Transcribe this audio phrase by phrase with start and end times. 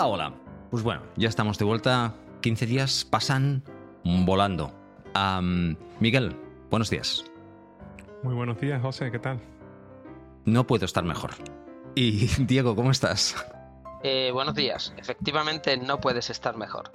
[0.00, 0.34] Hola, hola.
[0.70, 2.14] Pues bueno, ya estamos de vuelta.
[2.40, 3.62] 15 días pasan
[4.02, 4.72] volando.
[5.98, 6.34] Miguel,
[6.70, 7.26] buenos días.
[8.22, 9.38] Muy buenos días, José, ¿qué tal?
[10.46, 11.32] No puedo estar mejor.
[11.94, 13.36] Y Diego, ¿cómo estás?
[14.02, 14.94] Eh, buenos días.
[14.96, 16.92] Efectivamente, no puedes estar mejor.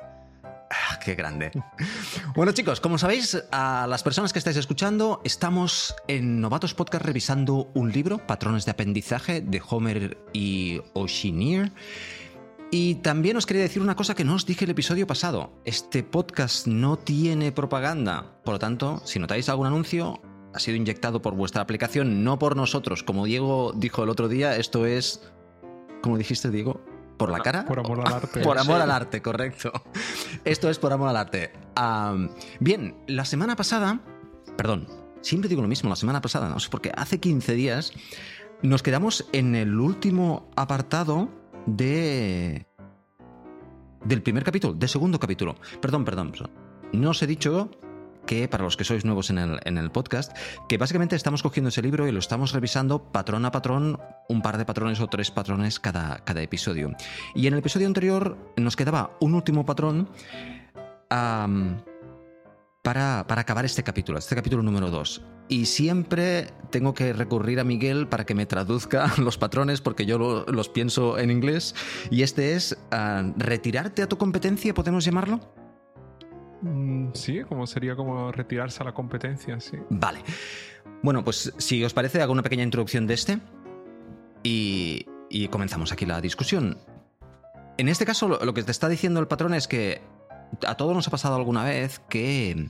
[0.71, 1.51] Ah, Qué grande.
[2.35, 7.69] Bueno chicos, como sabéis, a las personas que estáis escuchando, estamos en Novatos Podcast revisando
[7.75, 11.71] un libro, Patrones de Aprendizaje, de Homer y O'Sheneer.
[12.77, 15.53] Y también os quería decir una cosa que no os dije el episodio pasado.
[15.63, 18.41] Este podcast no tiene propaganda.
[18.43, 20.19] Por lo tanto, si notáis algún anuncio,
[20.53, 23.01] ha sido inyectado por vuestra aplicación, no por nosotros.
[23.01, 25.21] Como Diego dijo el otro día, esto es...
[26.01, 26.81] ¿Cómo dijiste, Diego?
[27.15, 27.63] ¿Por la cara?
[27.63, 28.41] Por amor al arte.
[28.41, 29.71] Por amor al arte, correcto.
[30.43, 31.53] Esto es por amor al arte.
[31.75, 34.01] Am, bien, la semana pasada,
[34.57, 34.89] perdón,
[35.21, 37.93] siempre digo lo mismo, la semana pasada, no sé por qué, hace 15 días
[38.61, 41.29] nos quedamos en el último apartado
[41.65, 42.65] de...
[44.03, 45.55] del primer capítulo, del segundo capítulo.
[45.81, 46.33] Perdón, perdón.
[46.93, 47.71] No os he dicho
[48.25, 50.35] que para los que sois nuevos en el, en el podcast,
[50.67, 53.99] que básicamente estamos cogiendo ese libro y lo estamos revisando patrón a patrón,
[54.29, 56.91] un par de patrones o tres patrones cada, cada episodio.
[57.35, 60.09] Y en el episodio anterior nos quedaba un último patrón
[62.85, 65.21] para, para acabar este capítulo, este capítulo número 2.
[65.49, 70.17] Y siempre tengo que recurrir a Miguel para que me traduzca los patrones porque yo
[70.17, 71.75] lo- los pienso en inglés.
[72.11, 75.39] Y este es ah, retirarte a tu competencia, ¿podemos llamarlo?
[76.61, 79.77] Mm, Sí, como sería como retirarse a la competencia, sí.
[79.89, 80.19] Vale.
[81.01, 83.39] Bueno, pues si os parece, hago una pequeña introducción de este
[84.43, 86.77] y, y comenzamos aquí la discusión.
[87.77, 90.01] En este caso, lo, lo que te está diciendo el patrón es que
[90.65, 92.69] a todos nos ha pasado alguna vez que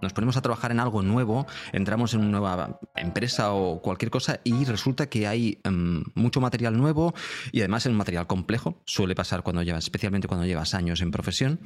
[0.00, 4.40] nos ponemos a trabajar en algo nuevo, entramos en una nueva empresa o cualquier cosa
[4.44, 7.14] y resulta que hay em, mucho material nuevo
[7.52, 8.82] y además es un material complejo.
[8.84, 11.60] Suele pasar cuando llevas, especialmente cuando llevas años en profesión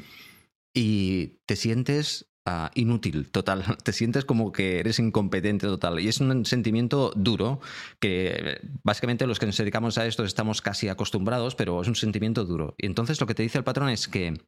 [0.75, 3.65] y te sientes ah, inútil, total.
[3.85, 6.01] Te sientes como que eres incompetente total.
[6.01, 7.61] Y es un sentimiento duro
[8.01, 12.45] que básicamente los que nos dedicamos a esto estamos casi acostumbrados, pero es un sentimiento
[12.45, 12.75] duro.
[12.79, 14.39] Y entonces lo que te dice el patrón es que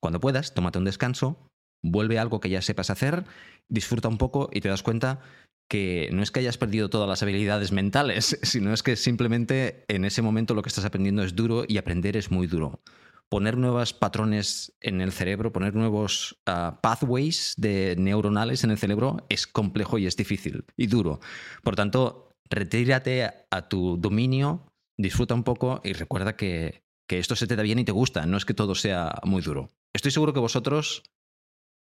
[0.00, 1.48] cuando puedas, tómate un descanso,
[1.82, 3.24] vuelve a algo que ya sepas hacer,
[3.68, 5.20] disfruta un poco y te das cuenta
[5.68, 10.04] que no es que hayas perdido todas las habilidades mentales, sino es que simplemente en
[10.04, 12.80] ese momento lo que estás aprendiendo es duro y aprender es muy duro
[13.28, 19.46] poner nuevos patrones en el cerebro, poner nuevos ah, pathways neuronales en el cerebro es
[19.46, 21.20] complejo y es difícil y duro.
[21.62, 27.46] Por tanto, retírate a tu dominio, disfruta un poco y recuerda que, que esto se
[27.46, 29.70] te da bien y te gusta, no es que todo sea muy duro.
[29.96, 31.02] Estoy seguro que vosotros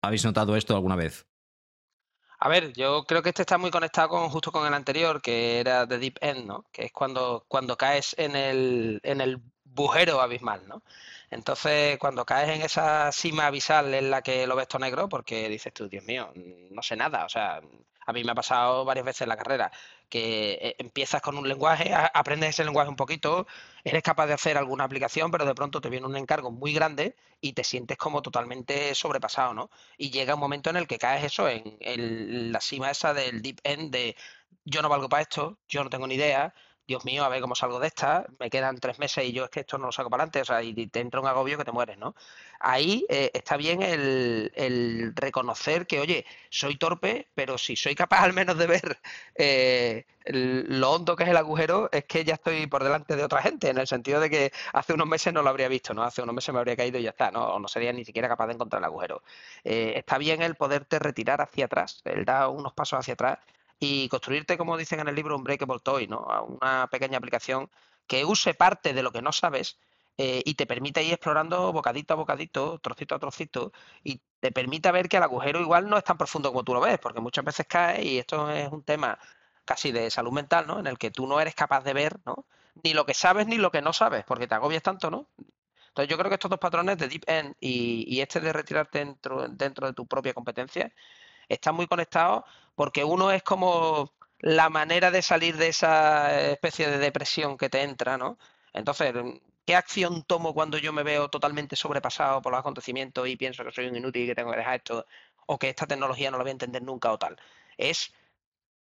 [0.01, 1.27] habéis notado esto alguna vez.
[2.39, 5.59] A ver, yo creo que este está muy conectado con justo con el anterior, que
[5.59, 6.63] era The Deep End, ¿no?
[6.71, 10.81] Que es cuando, cuando caes en el, en el bujero abismal, ¿no?
[11.29, 15.49] Entonces, cuando caes en esa cima abisal en la que lo ves todo negro, porque
[15.49, 16.31] dices tú, Dios mío,
[16.71, 17.25] no sé nada.
[17.25, 17.59] O sea,
[18.05, 19.71] a mí me ha pasado varias veces en la carrera
[20.09, 23.47] que eh, empiezas con un lenguaje, aprendes ese lenguaje un poquito,
[23.83, 27.15] eres capaz de hacer alguna aplicación, pero de pronto te viene un encargo muy grande
[27.41, 29.69] y te sientes como totalmente sobrepasado, ¿no?
[29.97, 33.59] Y llega un momento en el que caes eso en, la cima esa del deep
[33.63, 34.15] end de
[34.63, 36.53] yo no valgo para esto, yo no tengo ni idea,
[36.87, 39.49] Dios mío, a ver cómo salgo de esta, me quedan tres meses y yo es
[39.49, 41.65] que esto no lo saco para adelante, o sea, y te entra un agobio que
[41.65, 42.15] te mueres, ¿no?
[42.59, 48.21] Ahí eh, está bien el, el reconocer que, oye, soy torpe, pero si soy capaz
[48.21, 48.99] al menos de ver
[49.35, 53.41] eh, lo hondo que es el agujero, es que ya estoy por delante de otra
[53.41, 56.03] gente, en el sentido de que hace unos meses no lo habría visto, ¿no?
[56.03, 57.45] Hace unos meses me habría caído y ya está, ¿no?
[57.55, 59.23] O no sería ni siquiera capaz de encontrar el agujero.
[59.63, 63.39] Eh, está bien el poderte retirar hacia atrás, el dar unos pasos hacia atrás
[63.79, 66.25] y construirte, como dicen en el libro, un breakable toy, ¿no?
[66.61, 67.69] Una pequeña aplicación
[68.07, 69.79] que use parte de lo que no sabes
[70.17, 73.73] eh, y te permite ir explorando bocadito a bocadito, trocito a trocito,
[74.03, 76.81] y te permite ver que el agujero igual no es tan profundo como tú lo
[76.81, 79.19] ves, porque muchas veces caes y esto es un tema
[79.65, 80.79] casi de salud mental, ¿no?
[80.79, 82.45] En el que tú no eres capaz de ver, ¿no?
[82.83, 85.27] Ni lo que sabes ni lo que no sabes, porque te agobias tanto, ¿no?
[85.89, 88.99] Entonces yo creo que estos dos patrones de Deep End y, y este de retirarte
[88.99, 90.93] dentro, dentro de tu propia competencia
[91.49, 92.43] están muy conectados
[92.75, 97.81] porque uno es como la manera de salir de esa especie de depresión que te
[97.83, 98.37] entra, ¿no?
[98.73, 99.13] Entonces,
[99.65, 103.71] ¿qué acción tomo cuando yo me veo totalmente sobrepasado por los acontecimientos y pienso que
[103.71, 105.05] soy un inútil y que tengo que dejar esto
[105.47, 107.37] o que esta tecnología no la voy a entender nunca o tal?
[107.77, 108.13] Es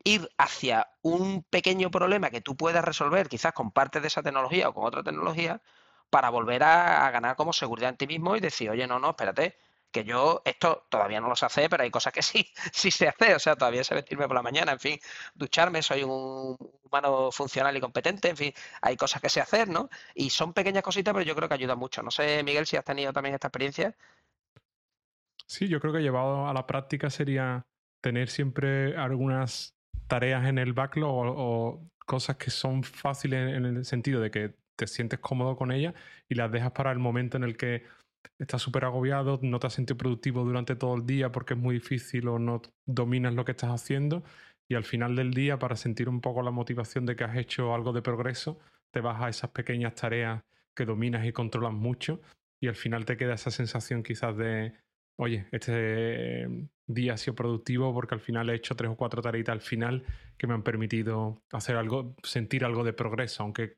[0.05, 4.69] ir hacia un pequeño problema que tú puedas resolver quizás con parte de esa tecnología
[4.69, 5.61] o con otra tecnología
[6.11, 9.11] para volver a, a ganar como seguridad en ti mismo y decir, oye, no, no,
[9.11, 9.57] espérate,
[9.93, 13.09] que yo esto todavía no lo sé hacer, pero hay cosas que sí, sí sé
[13.09, 14.99] hacer, o sea, todavía sé vestirme por la mañana, en fin,
[15.35, 19.89] ducharme, soy un humano funcional y competente, en fin, hay cosas que sé hacer, ¿no?
[20.15, 22.03] Y son pequeñas cositas, pero yo creo que ayudan mucho.
[22.03, 23.95] No sé, Miguel, si has tenido también esta experiencia.
[25.47, 27.67] Sí, yo creo que llevado a la práctica sería
[28.01, 29.75] tener siempre algunas
[30.07, 34.87] tareas en el backlog o, cosas que son fáciles en el sentido de que te
[34.87, 35.95] sientes cómodo con ellas
[36.29, 37.85] y las dejas para el momento en el que
[38.43, 41.77] estás súper agobiado, no te has sentido productivo durante todo el día porque es muy
[41.77, 44.25] difícil o no dominas lo que estás haciendo
[44.69, 47.75] y al final del día para sentir un poco la motivación de que has hecho
[47.75, 48.59] algo de progreso,
[48.91, 50.43] te vas a esas pequeñas tareas
[50.75, 52.21] que dominas y controlas mucho
[52.61, 54.75] y al final te queda esa sensación quizás de
[55.17, 56.49] oye, este
[56.87, 60.05] día ha sido productivo porque al final he hecho tres o cuatro tareas al final
[60.37, 63.77] que me han permitido hacer algo, sentir algo de progreso, aunque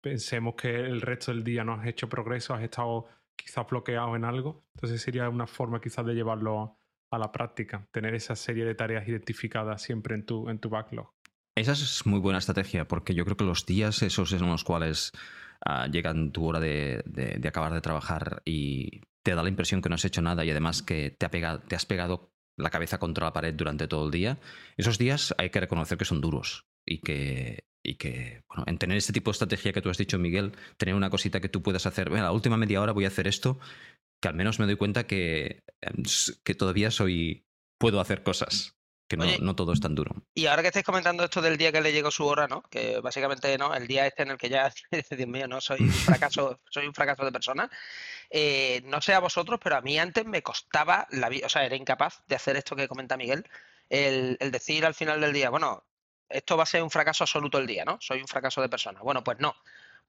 [0.00, 3.06] pensemos que el resto del día no has hecho progreso, has estado
[3.42, 4.64] quizás bloqueado en algo.
[4.74, 6.78] Entonces sería una forma quizás de llevarlo
[7.10, 11.12] a la práctica, tener esa serie de tareas identificadas siempre en tu, en tu backlog.
[11.56, 15.12] Esa es muy buena estrategia, porque yo creo que los días esos en los cuales
[15.66, 19.88] uh, llegan tu hora de, de, acabar de trabajar y te da la impresión que
[19.88, 22.98] no has hecho nada y además que te, ha pegado, te has pegado la cabeza
[22.98, 24.38] contra la pared durante todo el día,
[24.76, 28.96] esos días hay que reconocer que son duros y que, y que bueno, en tener
[28.96, 31.86] este tipo de estrategia que tú has dicho, Miguel, tener una cosita que tú puedas
[31.86, 33.58] hacer, bueno, la última media hora voy a hacer esto,
[34.20, 36.02] que al menos me doy cuenta que, em,
[36.44, 37.44] que todavía soy,
[37.78, 38.76] puedo hacer cosas
[39.10, 40.14] que no, no, todo es tan duro.
[40.34, 42.62] Y ahora que estáis comentando esto del día que le llegó su hora, ¿no?
[42.70, 43.74] Que básicamente, ¿no?
[43.74, 44.72] El día este en el que ya,
[45.10, 47.68] Dios mío, no soy un fracaso, soy un fracaso de persona.
[48.30, 51.64] Eh, no sé a vosotros, pero a mí antes me costaba la vida, o sea,
[51.64, 53.48] era incapaz de hacer esto que comenta Miguel,
[53.88, 55.82] el, el decir al final del día, bueno,
[56.30, 57.98] esto va a ser un fracaso absoluto el día, ¿no?
[58.00, 59.00] Soy un fracaso de persona.
[59.00, 59.54] Bueno, pues no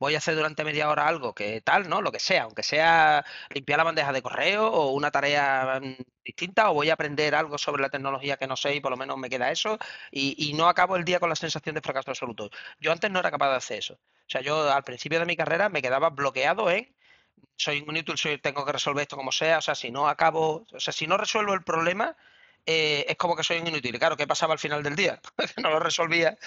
[0.01, 2.01] voy a hacer durante media hora algo que tal, ¿no?
[2.01, 5.95] Lo que sea, aunque sea limpiar la bandeja de correo o una tarea mm,
[6.25, 8.97] distinta, o voy a aprender algo sobre la tecnología que no sé y por lo
[8.97, 9.77] menos me queda eso,
[10.11, 12.49] y, no acabo el día con la sensación de fracaso absoluto.
[12.79, 13.93] Yo antes no era capaz de hacer eso.
[13.93, 16.91] O sea, yo al principio de mi carrera me quedaba bloqueado en
[17.55, 20.79] soy inútil, soy, tengo que resolver esto como sea, o sea, si no acabo, o
[20.79, 22.15] sea, si no resuelvo el problema,
[22.65, 23.97] eh, es como que soy un inútil.
[23.97, 25.19] Claro, ¿qué pasaba al final del día?
[25.63, 26.37] no lo resolvía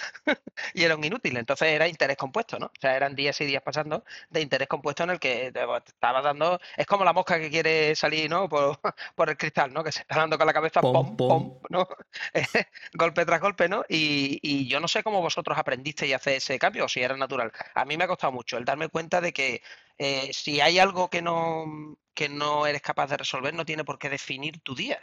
[0.73, 1.37] y era un inútil.
[1.37, 2.67] Entonces era interés compuesto, ¿no?
[2.67, 6.21] O sea, eran días y días pasando de interés compuesto en el que te, estaba
[6.21, 6.59] dando.
[6.77, 8.47] Es como la mosca que quiere salir, ¿no?
[9.15, 9.83] Por, el cristal, ¿no?
[9.83, 11.87] Que se está dando con la cabeza, pom, pom, ¿no?
[12.93, 13.83] golpe tras golpe, ¿no?
[13.89, 17.51] Y, yo no sé cómo vosotros aprendisteis a hacer ese cambio o si era natural.
[17.73, 19.61] A mí me ha costado mucho el darme cuenta de que
[19.97, 23.99] eh, si hay algo que no, que no eres capaz de resolver, no tiene por
[23.99, 24.99] qué definir tu día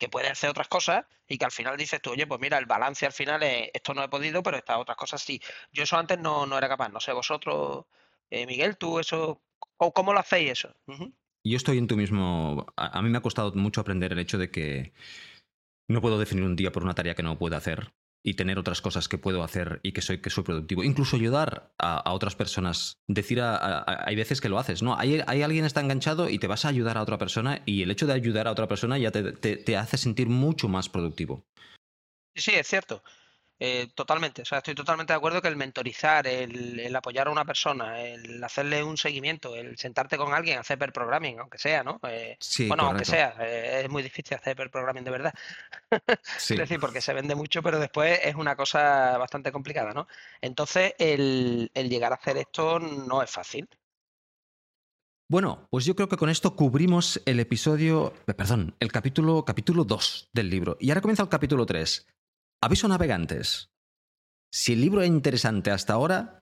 [0.00, 2.64] que puede hacer otras cosas y que al final dices tú, oye, pues mira, el
[2.64, 5.40] balance al final es, esto no he podido, pero estas otras cosas sí.
[5.72, 7.84] Yo eso antes no, no era capaz, no sé, vosotros,
[8.30, 9.42] eh, Miguel, tú eso,
[9.76, 10.74] o ¿cómo lo hacéis eso?
[11.44, 14.50] Yo estoy en tu mismo, a, mí me ha costado mucho aprender el hecho de
[14.50, 14.94] que
[15.86, 18.80] no puedo definir un día por una tarea que no puedo hacer y tener otras
[18.80, 20.84] cosas que puedo hacer y que soy, que soy productivo.
[20.84, 22.98] Incluso ayudar a, otras personas.
[23.08, 24.96] Decir, hay veces que lo haces, ¿no?
[24.96, 27.90] Hay, hay, alguien está enganchado y te vas a ayudar a otra persona y el
[27.90, 31.46] hecho de ayudar a otra persona ya te, te hace sentir mucho más productivo.
[32.34, 33.02] Sí, es cierto.
[33.62, 37.44] Eh, totalmente, o sea, estoy totalmente de acuerdo que el mentorizar, el, apoyar a una
[37.44, 42.00] persona, el hacerle un seguimiento, el sentarte con alguien, hacer per programming, aunque sea, ¿no?
[42.08, 42.38] Eh,
[42.68, 45.34] bueno, aunque sea, eh, es muy difícil hacer per programming de verdad.
[46.38, 50.08] es decir, porque se vende mucho, pero después es una cosa bastante complicada, ¿no?
[50.40, 53.68] Entonces, el, el llegar a hacer esto no es fácil.
[55.28, 60.30] Bueno, pues yo creo que con esto cubrimos el episodio, perdón, el capítulo capítulo 2
[60.32, 60.78] del libro.
[60.80, 62.06] Y ahora comienza el capítulo 3.
[62.62, 63.70] Aviso navegantes.
[64.52, 66.40] Si el libro es interesante hasta ahora,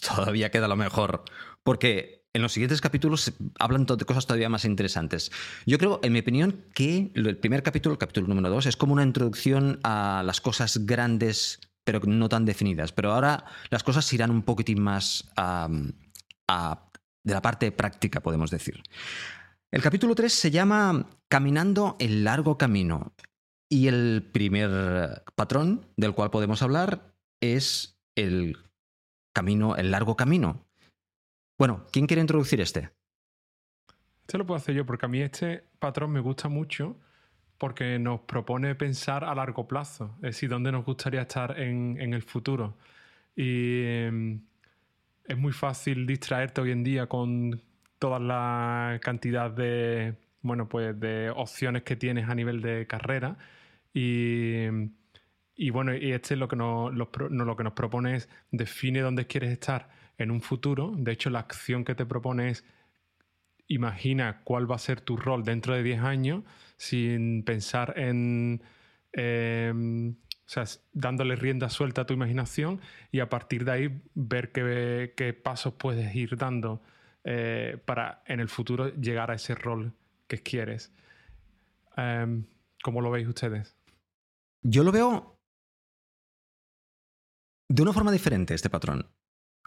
[0.00, 1.24] todavía queda lo mejor,
[1.62, 5.30] porque en los siguientes capítulos hablan de cosas todavía más interesantes.
[5.64, 8.92] Yo creo, en mi opinión, que el primer capítulo, el capítulo número 2, es como
[8.92, 12.92] una introducción a las cosas grandes, pero no tan definidas.
[12.92, 18.82] Pero ahora las cosas irán un poquitín más de la parte práctica, podemos decir.
[19.70, 23.14] El capítulo 3 se llama Caminando el largo camino.
[23.68, 28.56] Y el primer patrón del cual podemos hablar es el
[29.32, 30.66] camino, el largo camino.
[31.58, 32.90] Bueno, ¿quién quiere introducir este?
[34.20, 36.96] Este lo puedo hacer yo, porque a mí este patrón me gusta mucho
[37.58, 42.22] porque nos propone pensar a largo plazo, es decir, dónde nos gustaría estar en, el
[42.22, 42.76] futuro.
[43.34, 44.40] Y em,
[45.26, 47.62] es muy fácil distraerte hoy en día con
[47.98, 50.14] toda la cantidad de,
[50.46, 53.36] bueno, pues de opciones que tienes a nivel de carrera
[53.92, 54.68] y,
[55.70, 59.50] bueno, y este es lo que nos, lo, que nos propone es define dónde quieres
[59.52, 59.88] estar
[60.18, 60.92] en un futuro.
[60.96, 62.64] De hecho, la acción que te propone es
[63.68, 66.44] imagina cuál va a ser tu rol dentro de 10 años
[66.76, 68.62] sin pensar en...
[69.12, 74.52] Em, o sea, dándole rienda suelta a tu imaginación y a partir de ahí ver
[74.52, 76.82] qué, qué pasos puedes ir dando
[77.24, 79.92] eh, para en el futuro llegar a ese rol
[80.26, 80.92] que quieres.
[81.96, 82.46] Em,
[82.82, 83.76] ¿Cómo lo veis ustedes?
[84.62, 85.38] Yo lo veo
[87.68, 89.10] de una forma diferente, este patrón.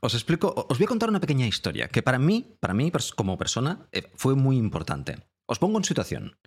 [0.02, 3.38] Os explico, os voy a contar una pequeña historia que para mí, para mí como
[3.38, 5.18] persona, eh, fue muy importante.
[5.46, 6.38] Os pongo en situación.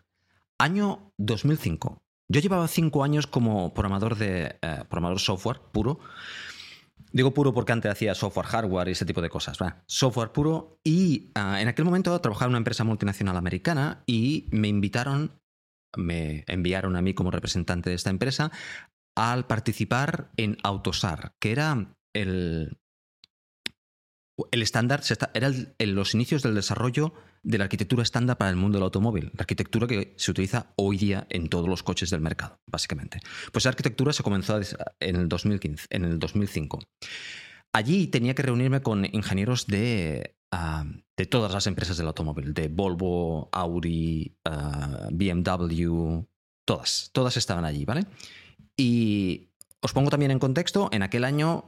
[0.59, 2.02] Año 2005.
[2.28, 6.00] Yo llevaba cinco años como programador de eh, programador software puro.
[7.12, 9.59] Digo puro porque antes hacía software, hardware y ese tipo de cosas.
[9.87, 10.78] Software puro.
[10.83, 15.40] Y ah, en aquel momento trabajaba en una empresa multinacional americana y me invitaron,
[15.97, 18.50] me enviaron a mí como representante de esta empresa
[19.14, 22.78] al participar en Autosar, que era el,
[24.50, 25.02] el estándar
[25.35, 27.12] era en los inicios del desarrollo
[27.43, 30.97] de la arquitectura estándar para el mundo del automóvil, la arquitectura que se utiliza hoy
[30.97, 33.21] día en todos los coches del mercado, básicamente.
[33.51, 34.61] Pues esa arquitectura se comenzó
[35.01, 36.81] en el, 2015, en el 2005.
[37.73, 40.85] Allí tenía que reunirme con ingenieros de, ah,
[41.17, 46.23] de todas las empresas del automóvil, de Volvo, Audi, ah, BMW,
[46.65, 48.07] todas, todas estaban allí, ¿vale?
[48.77, 49.49] Y
[49.81, 51.67] os pongo también en contexto, en aquel año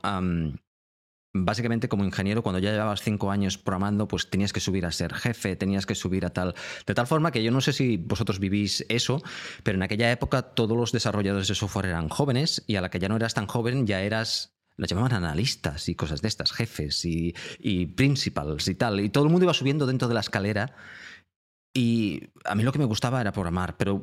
[1.34, 5.12] básicamente como ingeniero, cuando ya llevabas cinco años programando, pues tenías que subir a ser
[5.12, 6.54] jefe, tenías que subir a tal.
[6.86, 9.20] De tal forma que yo no sé si vosotros vivís eso,
[9.64, 13.00] pero en aquella época todos los desarrolladores de software eran jóvenes y a la que
[13.00, 14.52] ya no eras tan joven ya eras.
[14.76, 19.00] Lo llamaban analistas y cosas de estas, jefes y, y principals y tal.
[19.00, 20.74] Y todo el mundo iba subiendo dentro de la escalera.
[21.72, 24.02] Y a mí lo que me gustaba era programar, pero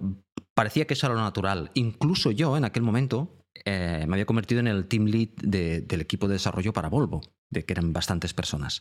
[0.53, 1.71] parecía que eso era lo natural.
[1.73, 6.27] Incluso yo en aquel momento eh, me había convertido en el team lead del equipo
[6.27, 8.79] de desarrollo para Volvo, de que eran bastantes personas.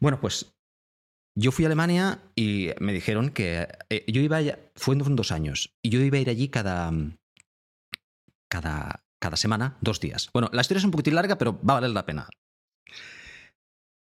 [0.00, 0.54] Bueno, pues
[1.34, 5.32] yo fui a Alemania y me dijeron que eh, yo iba allá, fue en dos
[5.32, 6.92] años, y yo iba a ir allí cada,
[8.48, 10.30] cada, cada semana, dos días.
[10.32, 12.28] Bueno, la historia es un poquitín larga, pero va a valer la pena.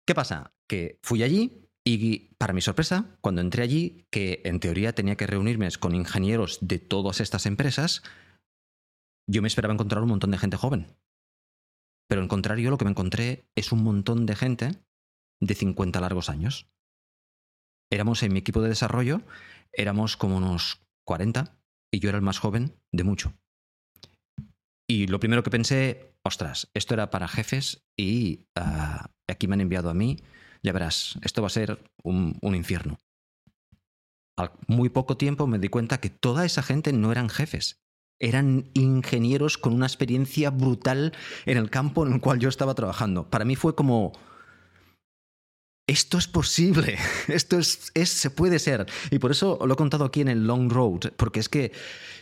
[0.05, 0.53] ¿Qué pasa?
[0.67, 5.27] Que fui allí y para mi sorpresa, cuando entré allí, que en teoría tenía que
[5.27, 8.03] reunirme con ingenieros de todas estas empresas,
[9.29, 10.87] yo me esperaba encontrar un montón de gente joven.
[12.07, 14.71] Pero al contrario, lo que me encontré es un montón de gente
[15.39, 16.67] de 50 largos años.
[17.91, 19.21] Éramos en mi equipo de desarrollo,
[19.71, 21.55] éramos como unos 40
[21.91, 23.33] y yo era el más joven de mucho.
[24.87, 29.61] Y lo primero que pensé, ostras, esto era para jefes y ah, aquí me han
[29.61, 30.17] enviado a mí,
[30.63, 32.97] ya verás, esto va a ser un, un infierno.
[34.35, 37.79] Al muy poco tiempo me di cuenta que toda esa gente no eran jefes,
[38.19, 41.13] eran ingenieros con una experiencia brutal
[41.45, 43.29] en el campo en el cual yo estaba trabajando.
[43.29, 44.13] Para mí fue como,
[45.87, 46.97] esto es posible,
[47.27, 48.85] esto es, se puede ser.
[49.09, 51.71] Y por eso lo he contado aquí en el Long Road, porque es que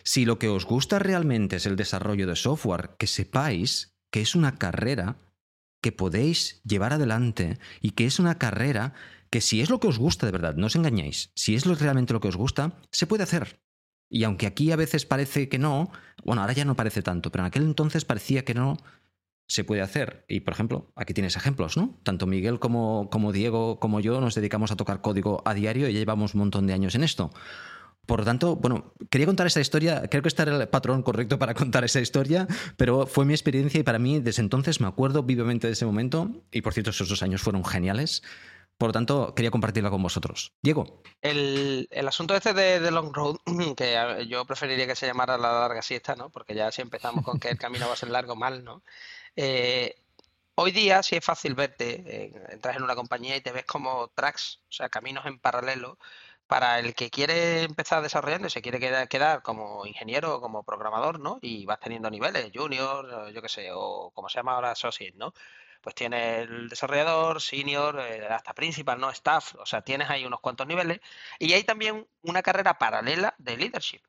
[0.04, 4.36] si lo que os gusta realmente es el desarrollo de software, que sepáis que es
[4.36, 5.18] una carrera
[5.82, 8.94] que podéis llevar adelante y que es una carrera
[9.30, 12.13] que si es lo que os gusta de verdad, no os engañéis, si es realmente
[12.13, 13.60] lo que os gusta, se puede hacer.
[14.10, 15.92] Y aunque aquí a veces parece que no,
[16.24, 18.78] bueno, ahora ya no parece tanto, pero en aquel entonces parecía que no,
[19.48, 20.26] se puede hacer.
[20.28, 21.98] Y por ejemplo, aquí tienes ejemplos, ¿no?
[22.04, 25.94] Tanto Miguel como, como Diego como yo nos dedicamos a tocar código a diario y
[25.94, 27.32] ya llevamos un montón de años en esto.
[28.06, 31.40] Por lo tanto, bueno, quería contar esta historia, creo que este era el patrón correcto
[31.40, 32.48] para contar esa historia,
[32.78, 36.32] pero fue mi experiencia y para mí desde entonces me acuerdo vivamente de ese momento
[36.52, 38.24] y por cierto esos dos años fueron geniales.
[38.78, 40.54] Por lo tanto, quería compartirla con vosotros.
[40.62, 41.02] Diego.
[41.22, 43.38] El, asunto este de, Long Road,
[43.76, 46.30] que yo preferiría que se llamara la larga siesta, ¿no?
[46.30, 48.84] Porque ya si empezamos con que el camino va a ser largo, mal, ¿no?
[49.36, 49.96] Eh,
[50.56, 54.62] hoy día sí es fácil verte, entras en una compañía y te ves como tracks,
[54.70, 55.98] o sea, caminos en paralelo,
[56.48, 61.20] para el que quiere empezar desarrollando y se quiere quedar, como ingeniero o como programador,
[61.20, 61.40] ¿no?
[61.42, 65.34] Y vas teniendo niveles, junior, yo qué sé, o como se llama ahora, associate, ¿no?
[65.88, 69.10] Pues tiene el desarrollador, senior, eh, hasta principal, ¿no?
[69.10, 71.00] Staff, o sea, tienes ahí unos cuantos niveles.
[71.39, 74.01] Y hay también una carrera paralela de leadership,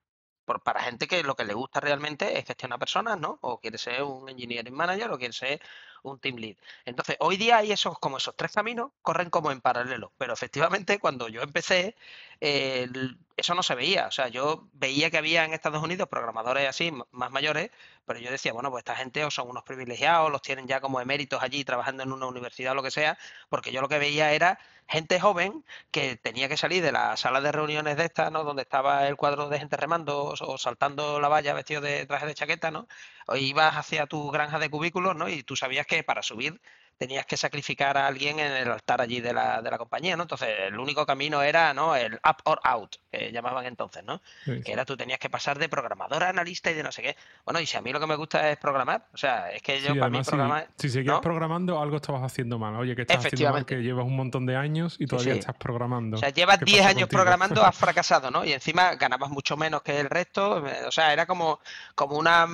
[0.45, 3.39] por, para gente que lo que le gusta realmente es gestionar personas, ¿no?
[3.43, 5.63] O quiere ser un engineering manager o quiere ser
[6.03, 6.57] un team lead.
[6.85, 10.99] Entonces, hoy día hay esos, como esos tres caminos, corren como en paralelo, pero efectivamente
[11.01, 11.97] cuando yo empecé,
[12.41, 14.07] eso no se veía.
[14.07, 17.71] O sea, yo veía que había en Estados Unidos programadores así, más mayores,
[18.07, 21.01] pero yo decía, bueno, pues esta gente o son unos privilegiados, los tienen ya como
[21.01, 24.33] eméritos allí trabajando en una universidad o lo que sea, porque yo lo que veía
[24.33, 28.43] era gente joven que tenía que salir de la sala de reuniones de esta, ¿no?
[28.45, 32.35] Donde estaba el cuadro de gente remando o, saltando la valla vestido de traje de
[32.35, 32.89] chaqueta, ¿no?
[33.27, 35.29] O ibas hacia tu granja de cubículos, ¿no?
[35.29, 36.61] Y tú sabías que para subir
[36.99, 40.25] tenías que sacrificar a alguien en el altar allí de la, de la compañía, ¿no?
[40.25, 41.95] Entonces, el único camino era, ¿no?
[41.95, 44.21] El up or out, que llamaban entonces, ¿no?
[44.45, 47.17] Que era tú tenías que pasar de programador a analista y de no sé qué.
[47.45, 49.81] Bueno, y si a mí lo que me gusta es programar, o sea, es que
[49.81, 50.69] yo para mí programar...
[50.77, 52.75] Si, seguías programando, algo estabas haciendo mal.
[52.75, 56.17] Oye, que estás haciendo mal, que llevas un montón de años y todavía estás programando.
[56.17, 58.45] O sea, llevas 10 años programando, has fracasado, ¿no?
[58.45, 60.65] Y encima ganabas mucho menos que el resto.
[60.87, 61.61] O sea, era como,
[61.95, 62.47] como una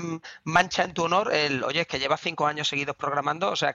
[0.45, 3.73] mancha en tu honor el, oye, es que llevas 5 años seguidos programando, o sea,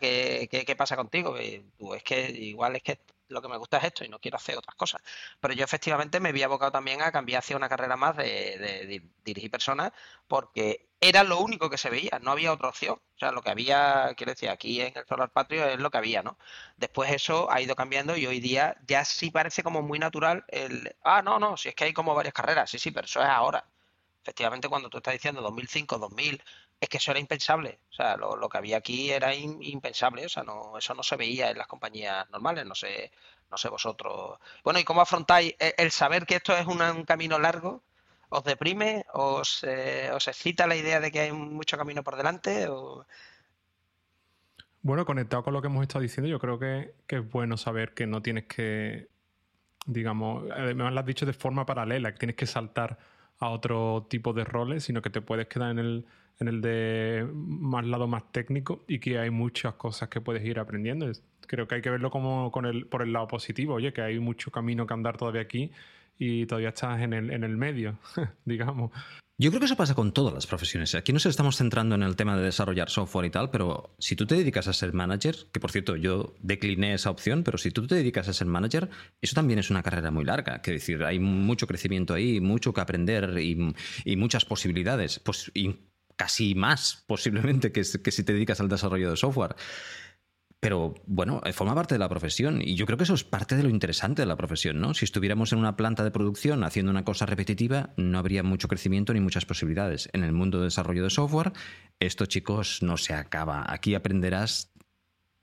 [0.60, 1.36] ¿qué, qué, pasa contigo?
[1.78, 3.00] tú, es que igual es que
[3.30, 5.02] lo que me gusta es esto y no quiero hacer otras cosas.
[5.40, 9.52] Pero yo efectivamente me había abocado también a cambiar hacia una carrera más de, dirigir
[9.52, 9.92] personas
[10.28, 12.96] porque era lo único que se veía, no había otra opción.
[13.16, 15.98] O sea, lo que había, quiero decir, aquí en el Solar Patrio es lo que
[15.98, 16.38] había, ¿no?
[16.78, 20.96] Después eso ha ido cambiando y hoy día ya sí parece como muy natural el,
[21.04, 23.28] ah, no, no, si es que hay como varias carreras, sí, sí, pero eso es
[23.30, 23.66] ahora.
[24.24, 26.44] Efectivamente, cuando tú estás diciendo 2005, 2000,
[26.80, 27.80] es que eso era impensable.
[27.90, 30.26] O sea, lo, que había aquí era impensable.
[30.26, 32.66] O sea, no, eso no se veía en las compañías normales.
[32.66, 33.12] No sé,
[33.52, 34.40] no sé vosotros.
[34.64, 37.84] Bueno, ¿y cómo afrontáis e, el saber que esto es un, camino largo?
[38.30, 39.06] ¿Os deprime?
[39.14, 42.68] ¿Os, eh, ¿Os excita la idea de que hay mucho camino por delante?
[44.82, 48.08] Bueno, conectado con lo que hemos estado diciendo, yo creo que, es bueno saber que
[48.08, 49.10] no tienes que,
[49.86, 52.98] digamos, me lo has dicho de forma paralela, que tienes que saltar
[53.40, 56.06] a otro tipo de roles, sino que te puedes quedar en el,
[56.40, 60.60] en el de más lado más técnico y que hay muchas cosas que puedes ir
[60.60, 61.10] aprendiendo.
[61.48, 64.20] Creo que hay que verlo como con el, por el lado positivo, oye, que hay
[64.20, 65.72] mucho camino que andar todavía aquí
[66.20, 67.98] y todavía estás en el, en el medio,
[68.46, 68.92] digamos.
[69.42, 70.94] Yo creo que eso pasa con todas las profesiones.
[70.96, 74.26] Aquí nos estamos centrando en el tema de desarrollar software y tal, pero si tú
[74.26, 77.88] te dedicas a ser manager, que por cierto yo decliné esa opción, pero si tú
[77.88, 78.90] te dedicas a ser manager,
[79.22, 80.62] eso también es una carrera muy larga.
[80.62, 83.74] Que decir, hay mucho crecimiento ahí, mucho que aprender y,
[84.04, 85.50] y muchas posibilidades, pues,
[86.18, 89.56] casi más posiblemente que, que si te dedicas al desarrollo de software.
[90.60, 93.56] Pero bueno, eh, forma parte de la profesión y yo creo que eso es parte
[93.56, 94.94] de lo interesante de la profesión, ¿no?
[94.94, 99.14] Si estuviéramos en una planta de producción haciendo una cosa repetitiva, no habría mucho crecimiento
[99.14, 100.10] ni muchas posibilidades.
[100.12, 101.54] En el mundo de desarrollo de software,
[102.00, 103.66] esto, chicos, no se acaba.
[103.72, 104.74] Aquí aprenderás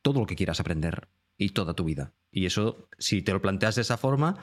[0.02, 2.12] todo lo que quieras aprender y toda tu vida.
[2.30, 4.36] Y eso, si te lo planteas de esa forma,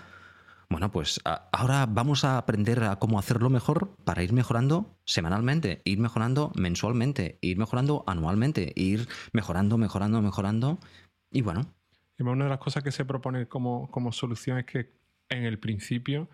[0.70, 6.00] bueno, pues ahora vamos a aprender a cómo hacerlo mejor para ir mejorando semanalmente, ir
[6.00, 10.80] mejorando mensualmente, ir mejorando anualmente, ir mejorando, mejorando, mejorando.
[11.32, 11.74] Y bueno.
[12.18, 14.94] Y una de las cosas que se propone como, como solución es que
[15.30, 16.30] en el principio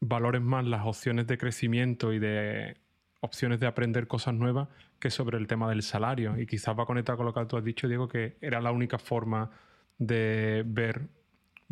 [0.00, 2.76] valores más las opciones de crecimiento y de
[3.20, 6.38] opciones de aprender cosas nuevas que sobre el tema del salario.
[6.38, 8.98] Y quizás va conectado con lo que tú has dicho, Diego, que era la única
[8.98, 9.50] forma
[9.98, 11.08] de ver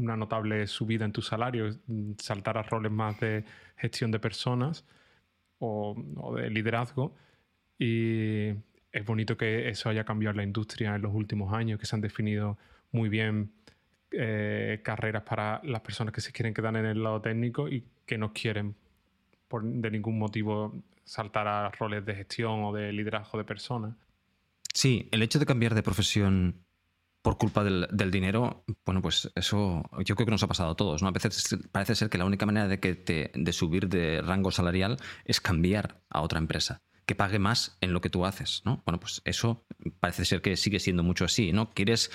[0.00, 1.70] una notable subida en tu salario,
[2.18, 3.44] saltar a roles más de
[3.76, 4.84] gestión de personas
[5.58, 5.94] o,
[6.36, 7.14] de liderazgo.
[7.78, 8.48] Y
[8.92, 12.02] es bonito que eso haya cambiado la industria en los últimos años, que se han
[12.02, 12.58] definido
[12.92, 13.52] muy bien
[14.10, 18.18] eh, carreras para las personas que se quieren quedar en el lado técnico y que
[18.18, 18.74] no quieren
[19.48, 23.94] por, de ningún motivo saltar a roles de gestión o de liderazgo de personas.
[24.72, 26.64] Sí, el hecho de cambiar de profesión
[27.22, 31.02] por culpa del, dinero, bueno, pues eso yo creo que nos ha pasado a todos,
[31.02, 31.08] ¿no?
[31.08, 34.50] A veces parece ser que la única manera de, que te, de subir de rango
[34.50, 38.82] salarial es cambiar a otra empresa que pague más en lo que tú haces, ¿no?
[38.86, 39.66] Bueno, pues eso
[39.98, 41.70] parece ser que sigue siendo mucho así, ¿no?
[41.70, 42.10] ¿Quieres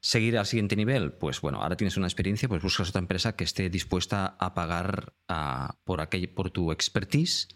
[0.00, 1.12] seguir al siguiente nivel?
[1.12, 5.14] Pues bueno, ahora tienes una experiencia, pues buscas otra empresa que esté dispuesta a pagar
[5.84, 7.48] por, por tu expertise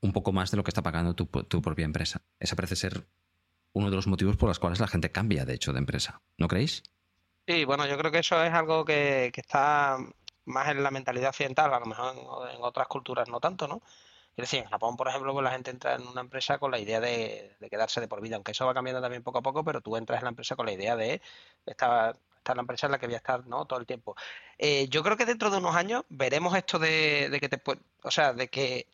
[0.00, 2.22] un poco más de lo que está pagando tu, tu propia empresa.
[2.38, 3.06] Esa parece ser
[3.72, 6.20] uno de los motivos por los cuales la gente cambia, de hecho, de empresa.
[6.36, 6.82] ¿No creéis?
[7.46, 9.98] Sí, bueno, yo creo que eso es algo que, está
[10.44, 12.14] más en la mentalidad occidental, a lo mejor
[12.50, 13.80] en, otras culturas no tanto, ¿no?
[14.36, 16.78] Es decir, en Japón, por ejemplo, pues la gente entra en una empresa con la
[16.78, 19.80] idea de, quedarse de por vida, aunque eso va cambiando también poco a poco, pero
[19.80, 21.20] tú entras en la empresa con la idea de
[21.66, 23.64] estar, estar en la empresa en la que voy a estar ¿no?
[23.64, 24.14] todo el tiempo.
[24.58, 27.60] Eh, yo creo que dentro de unos años veremos esto de, de que te
[28.02, 28.86] o sea, de que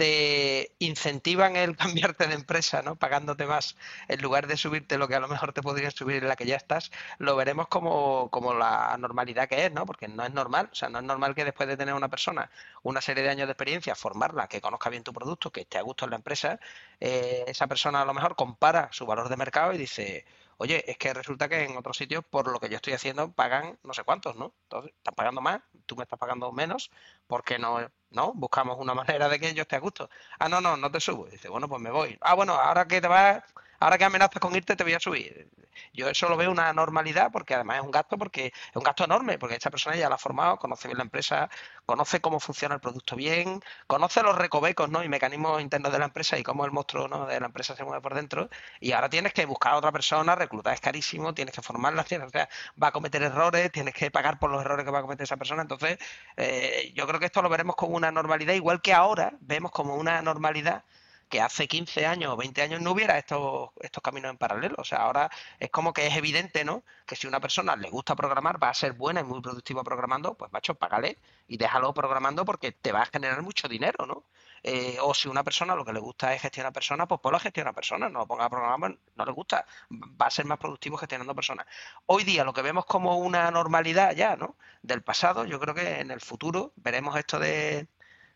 [0.00, 2.96] te incentivan el cambiarte de empresa, ¿no?
[2.96, 3.76] Pagándote más
[4.08, 6.46] en lugar de subirte lo que a lo mejor te podrían subir en la que
[6.46, 9.84] ya estás, lo veremos como, como la normalidad que es, ¿no?
[9.84, 12.50] Porque no es normal, o sea, no es normal que después de tener una persona
[12.82, 15.82] una serie de años de experiencia, formarla, que conozca bien tu producto, que esté a
[15.82, 16.58] gusto en la empresa,
[16.98, 20.24] eh, esa persona a lo mejor compara su valor de mercado y dice,
[20.56, 23.78] oye, es que resulta que en otros sitios, por lo que yo estoy haciendo, pagan
[23.82, 24.54] no sé cuántos, ¿no?
[24.62, 26.90] Entonces, están pagando más, tú me estás pagando menos,
[27.26, 28.32] porque no, no?
[28.34, 30.10] Buscamos una manera de que yo esté a gusto.
[30.38, 31.26] Ah, no, no, no te subo.
[31.26, 32.16] dice, bueno, pues me voy.
[32.20, 33.42] Ah, bueno, ahora que te vas,
[33.80, 35.50] ahora que amenazas con irte te voy a subir.
[35.92, 39.04] Yo eso lo veo una normalidad porque además es un gasto porque es un gasto
[39.04, 41.48] enorme porque esta persona ya la ha formado, conoce bien la empresa,
[41.86, 45.02] conoce cómo funciona el producto bien, conoce los recovecos ¿no?
[45.02, 47.26] y mecanismos internos de la empresa y cómo el monstruo ¿no?
[47.26, 48.48] de la empresa se mueve por dentro
[48.80, 52.06] y ahora tienes que buscar a otra persona, reclutar es carísimo, tienes que formarla, o
[52.06, 52.48] sea,
[52.82, 55.36] va a cometer errores, tienes que pagar por los errores que va a cometer esa
[55.36, 55.98] persona, entonces
[56.36, 59.96] eh, yo creo que esto lo veremos como una normalidad, igual que ahora vemos como
[59.96, 60.84] una normalidad
[61.30, 64.74] que hace 15 años o 20 años no hubiera estos, estos caminos en paralelo.
[64.78, 66.84] O sea, ahora es como que es evidente, ¿no?
[67.06, 70.34] Que si una persona le gusta programar, va a ser buena y muy productiva programando,
[70.36, 74.24] pues macho, págale y déjalo programando porque te va a generar mucho dinero, ¿no?
[74.62, 77.40] Eh, o si una persona lo que le gusta es gestionar personas, pues ponlo a
[77.40, 80.96] gestionar personas, no lo ponga a programar, no le gusta, va a ser más productivo
[80.98, 81.66] gestionando personas.
[82.06, 84.56] Hoy día lo que vemos como una normalidad ya, ¿no?
[84.82, 87.88] Del pasado, yo creo que en el futuro veremos esto de,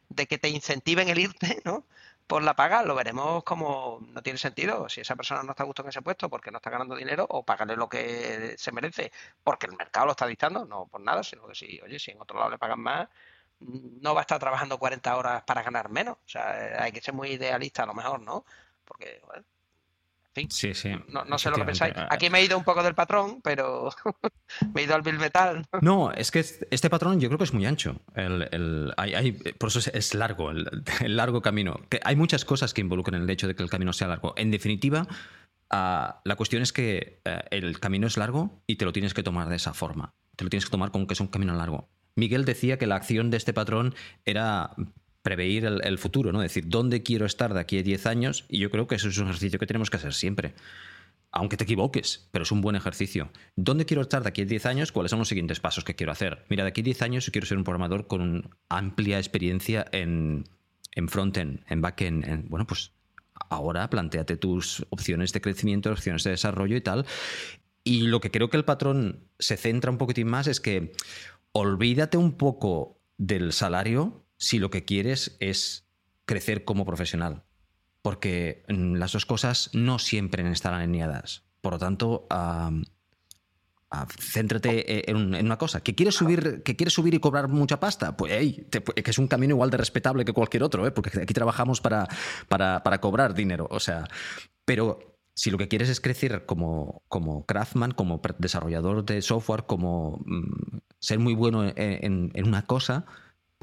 [0.09, 1.85] de que te incentiven el irte, ¿no?
[2.27, 4.89] Por la paga lo veremos como no tiene sentido.
[4.89, 7.27] Si esa persona no está a gusto en ese puesto porque no está ganando dinero,
[7.29, 11.23] o pagarle lo que se merece porque el mercado lo está dictando, no por nada,
[11.23, 13.09] sino que si, oye, si en otro lado le pagan más,
[13.61, 16.17] no va a estar trabajando 40 horas para ganar menos.
[16.27, 18.45] O sea, hay que ser muy idealista a lo mejor, ¿no?
[18.85, 19.45] Porque, bueno,
[20.49, 20.91] Sí, sí.
[21.09, 21.95] No, sé lo que pensáis.
[22.11, 23.91] Aquí me he ido un poco del patrón, pero
[24.75, 25.65] me he ido al Bill Metal.
[25.81, 28.01] No, es que este patrón yo creo que es muy ancho.
[29.59, 30.51] por eso es, largo,
[31.01, 31.81] el, largo camino.
[31.89, 34.35] Que hay muchas cosas que involucran el hecho de que el camino sea largo.
[34.37, 35.07] En definitiva,
[35.71, 39.23] ah, la cuestión es que eh, el camino es largo y te lo tienes que
[39.23, 40.15] tomar de esa forma.
[40.37, 41.89] Te lo tienes que tomar como que es un camino largo.
[42.17, 43.95] Miguel decía que la acción de este patrón
[44.25, 44.71] era
[45.25, 46.43] prever el, futuro, ¿no?
[46.43, 48.45] decir, ¿dónde quiero estar de aquí a 10 años?
[48.47, 50.53] Y yo creo que eso es un ejercicio que tenemos que hacer siempre.
[51.33, 53.31] Aunque te equivoques, pero es un buen ejercicio.
[53.57, 54.93] ¿Dónde quiero estar de aquí a 10 años?
[54.93, 56.45] ¿Cuáles son los siguientes pasos que quiero hacer?
[56.51, 60.45] Mira, de aquí a 10 años yo quiero ser un programador con amplia experiencia en,
[60.93, 62.29] en frontend, en backend.
[62.29, 62.93] En, bueno, pues
[63.49, 67.07] ahora planteate tus opciones de crecimiento, opciones de desarrollo y tal.
[67.83, 70.93] Y lo que creo que el patrón se centra un poquitín más es que
[71.53, 75.87] olvídate un poco del salario si lo que quieres es
[76.25, 77.45] crecer como profesional.
[78.03, 81.45] Porque mm, las dos cosas no siempre están alineadas.
[81.61, 82.27] Por lo tanto,
[84.19, 85.83] céntrate eh, en, una cosa.
[85.83, 88.17] ¿Que quieres subir, que quieres subir y cobrar mucha pasta?
[88.17, 88.31] Pues
[88.71, 90.91] que es un camino igual de respetable que cualquier otro, ¿eh?
[90.91, 92.09] porque aquí trabajamos para,
[92.49, 93.69] para, cobrar dinero.
[93.71, 94.09] O sea,
[94.65, 100.23] pero si lo que quieres es crecer como, como craftsman, como desarrollador de software, como
[100.25, 103.07] mm, ser muy bueno en, una cosa,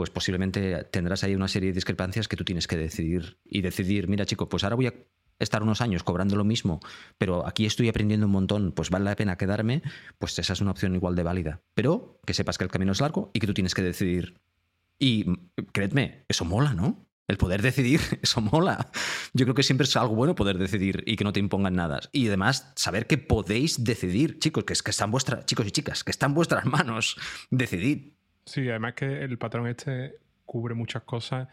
[0.02, 4.08] pues posiblemente tendrás ahí una serie de discrepancias que tú tienes que decidir y decidir,
[4.08, 4.96] mira chico, pues ahora voy a
[5.38, 6.80] estar unos años cobrando lo mismo,
[7.20, 9.84] pero aquí estoy aprendiendo un montón, pues vale la pena quedarme,
[10.18, 11.62] pues esa es una opción igual de válida.
[11.76, 14.42] Pero que sepas que el camino es largo y que tú tienes que decidir.
[14.98, 15.26] Y
[15.72, 17.06] créedme, eso mola, ¿no?
[17.28, 18.90] El poder decidir, eso mola.
[19.36, 22.00] Yo creo que siempre es algo bueno poder decidir y que no te impongan nada.
[22.12, 26.04] Y además, saber que podéis decidir, chicos, que, es, que están vuestras, chicos y chicas,
[26.04, 27.18] que están vuestras manos.
[27.52, 28.14] Decidid.
[28.46, 31.48] Sí, además que el patrón este cubre muchas cosas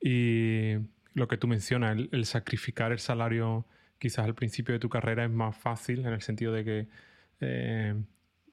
[0.00, 0.74] y
[1.14, 3.66] lo que tú mencionas, el, sacrificar el salario
[3.98, 6.88] quizás al principio de tu carrera es más fácil en el sentido de que
[7.40, 7.94] eh,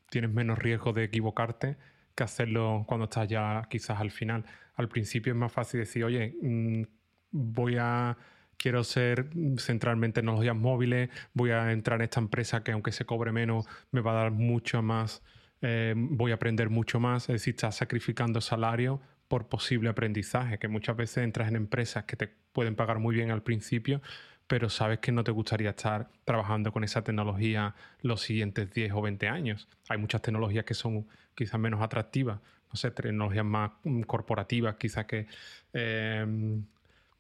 [0.10, 1.78] tienes menos riesgo de equivocarte
[2.16, 4.46] que hacerlo cuando estás ya quizás al final.
[4.76, 6.84] Al principio es más fácil decir, oye, mm,
[7.32, 8.18] voy a
[8.58, 13.06] quiero ser centralmente en tecnologías móviles, voy a entrar en esta empresa que aunque se
[13.06, 15.22] cobre menos, me va a dar mucho más
[15.66, 19.00] eh, voy a aprender mucho más, es decir, estás sacrificando salario
[19.30, 23.32] por posible aprendizaje, que muchas veces entras en empresas que te pueden pagar muy bien
[23.32, 24.02] al principio,
[24.46, 29.02] pero sabes que no te gustaría estar trabajando con esa tecnología los siguientes 10 o
[29.02, 29.70] 20 años.
[29.88, 35.06] Hay muchas tecnologías que son quizás menos atractivas, no sé, tecnologías más mm, corporativas, quizás
[35.06, 35.28] que
[35.72, 36.26] eh,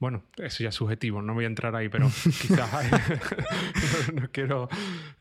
[0.03, 2.69] bueno, eso ya es subjetivo, no voy a entrar ahí, pero quizás
[4.13, 4.67] no, quiero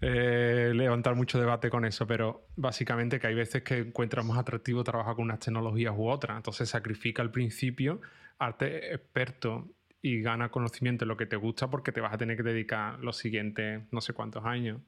[0.01, 4.83] eh, levantar mucho debate con eso, pero básicamente que hay veces que encuentras más atractivo
[4.83, 8.01] trabajar con unas tecnologías u otras, entonces sacrifica al principio,
[8.41, 9.69] arte experto
[10.03, 12.99] y gana conocimiento en lo que te gusta porque te vas a tener que dedicar
[12.99, 14.81] los siguientes no sé cuántos años.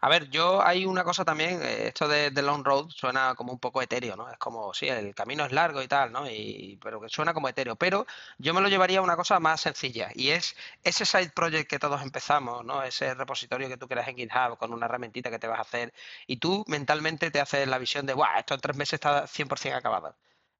[0.00, 3.58] A ver, yo hay una cosa también, eh, esto de, long road suena como un
[3.58, 4.30] poco etéreo, ¿no?
[4.30, 6.30] Es como, sí, el camino es largo y tal, ¿no?
[6.30, 7.74] Y, pero que suena como etéreo.
[7.76, 8.06] Pero
[8.38, 11.78] yo me lo llevaría a una cosa más sencilla y es ese side project que
[11.80, 12.82] todos empezamos, ¿no?
[12.82, 15.92] Ese repositorio que tú creas en GitHub con una herramientita que te vas a hacer
[16.26, 18.38] y tú mentalmente te haces la visión de, ¡guau!
[18.38, 20.14] Esto en tres meses está 100% acabado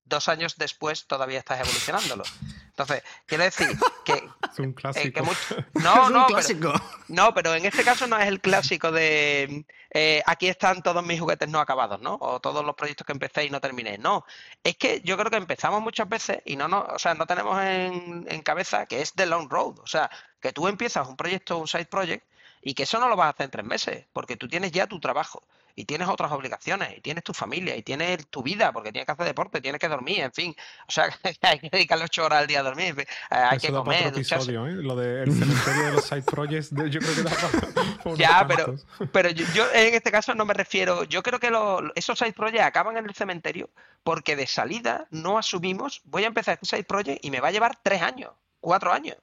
[0.09, 2.24] dos años después todavía estás evolucionándolo.
[2.68, 3.68] Entonces, quiere decir
[4.05, 5.25] que Es un clásico.
[5.75, 6.73] No, es no, un clásico.
[6.73, 11.05] Pero, no, pero en este caso no es el clásico de eh, aquí están todos
[11.05, 12.19] mis juguetes no acabados, ¿no?
[12.21, 13.99] O todos los proyectos que empecé y no terminé.
[13.99, 14.25] No,
[14.63, 17.61] es que yo creo que empezamos muchas veces y no, no, o sea, no tenemos
[17.63, 19.79] en, en cabeza que es the long road.
[19.79, 22.25] O sea, que tú empiezas un proyecto, un side project,
[22.61, 24.87] y que eso no lo vas a hacer en tres meses, porque tú tienes ya
[24.87, 25.43] tu trabajo
[25.79, 29.12] y tienes otras obligaciones, y tienes tu familia, y tienes tu vida, porque tienes que
[29.12, 30.57] hacer deporte, tienes que dormir, en fin.
[30.88, 31.05] O sea,
[31.43, 34.09] hay que dedicarle ocho horas al día a dormir, eh, hay que comer.
[34.09, 34.73] Otro episodio, ¿eh?
[34.73, 38.75] Lo del cementerio de los side projects, yo creo que da para, Ya, pero,
[39.12, 41.05] pero yo, en este caso no me refiero.
[41.05, 41.53] Yo creo que
[41.95, 43.71] esos side projects acaban en el cementerio
[44.03, 47.53] porque de salida no asumimos, voy a empezar este side project y me va a
[47.53, 49.17] llevar tres años, cuatro años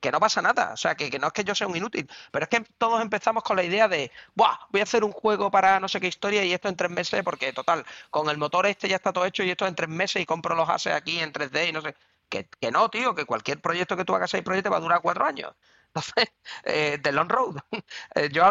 [0.00, 2.44] que no pasa nada, o sea, que, no es que yo sea un inútil, pero
[2.44, 5.78] es que todos empezamos con la idea de, Buah, voy a hacer un juego para
[5.80, 8.88] no sé qué historia y esto en tres meses, porque total, con el motor este
[8.88, 11.32] ya está todo hecho y esto en tres meses y compro los ases aquí en
[11.32, 11.94] 3D y no sé.
[12.28, 15.00] Que, que no, tío, que cualquier proyecto que tú hagas seis proyectos va a durar
[15.02, 15.52] cuatro años.
[15.94, 16.32] Entonces,
[16.64, 17.56] eh, The Long Road.
[18.14, 18.44] Eh, yo,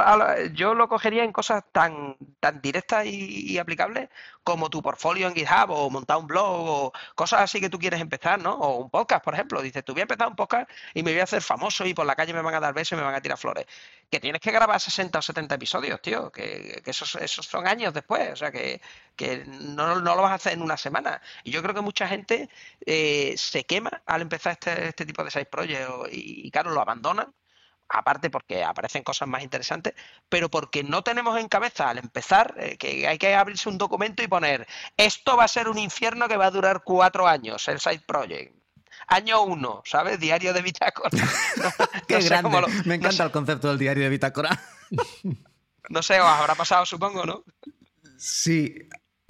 [0.53, 4.09] yo lo cogería en cosas tan, tan directas y, aplicables
[4.43, 7.99] como tu portfolio en GitHub o montar un blog o cosas así que tú quieres
[8.01, 8.53] empezar, ¿no?
[8.53, 9.61] O un podcast, por ejemplo.
[9.61, 12.05] Dices, tú voy a empezar un podcast y me voy a hacer famoso y por
[12.05, 13.65] la calle me van a dar besos y me van a tirar flores.
[14.09, 16.31] Que tienes que grabar 60 o 70 episodios, tío.
[16.31, 18.31] Que, esos, esos son años después.
[18.31, 18.81] O sea, que,
[19.15, 21.21] que no, no, lo vas a hacer en una semana.
[21.43, 22.49] Y yo creo que mucha gente
[22.85, 26.81] eh, se quema al empezar este, este tipo de side projects y, y, claro, lo
[26.81, 27.28] abandonan
[27.89, 29.93] aparte porque aparecen cosas más interesantes,
[30.29, 34.23] pero porque no tenemos en cabeza al empezar eh, que hay que abrirse un documento
[34.23, 37.79] y poner esto va a ser un infierno que va a durar cuatro años, el
[37.79, 38.55] side project.
[39.07, 40.19] Año uno, ¿sabes?
[40.19, 41.09] Diario de bitácora.
[42.07, 42.61] Qué grande.
[42.85, 44.49] Me encanta el concepto del diario de bitácora.
[45.89, 47.43] no sé, os habrá pasado, supongo, ¿no?
[48.17, 48.75] Sí,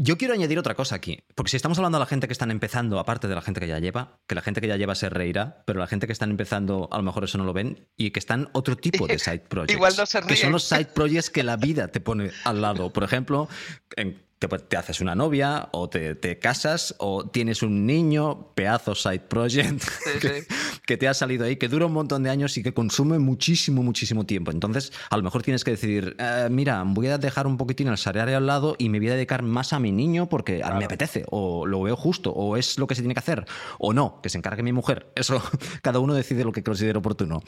[0.01, 2.51] yo quiero añadir otra cosa aquí, porque si estamos hablando de la gente que están
[2.51, 5.09] empezando, aparte de la gente que ya lleva, que la gente que ya lleva se
[5.09, 8.11] reirá, pero la gente que están empezando a lo mejor eso no lo ven, y
[8.11, 9.73] que están otro tipo de side projects.
[9.73, 12.93] Igual no se Que son los side projects que la vida te pone al lado.
[12.93, 13.49] Por ejemplo,
[13.97, 19.83] en te, haces una novia o te, casas o tienes un niño, pedazo side project
[20.85, 23.83] que, te ha salido ahí, que dura un montón de años y que consume muchísimo,
[23.83, 24.51] muchísimo tiempo.
[24.51, 27.97] Entonces, a lo mejor tienes que decidir, eh, mira, voy a dejar un poquitín el
[27.97, 30.79] salario al lado y me voy a dedicar más a mi niño porque a mí
[30.79, 33.45] me apetece o lo veo justo o es lo que se tiene que hacer
[33.77, 35.11] o no, que se encargue mi mujer.
[35.15, 35.41] Eso,
[35.81, 37.41] cada uno decide lo que considera oportuno.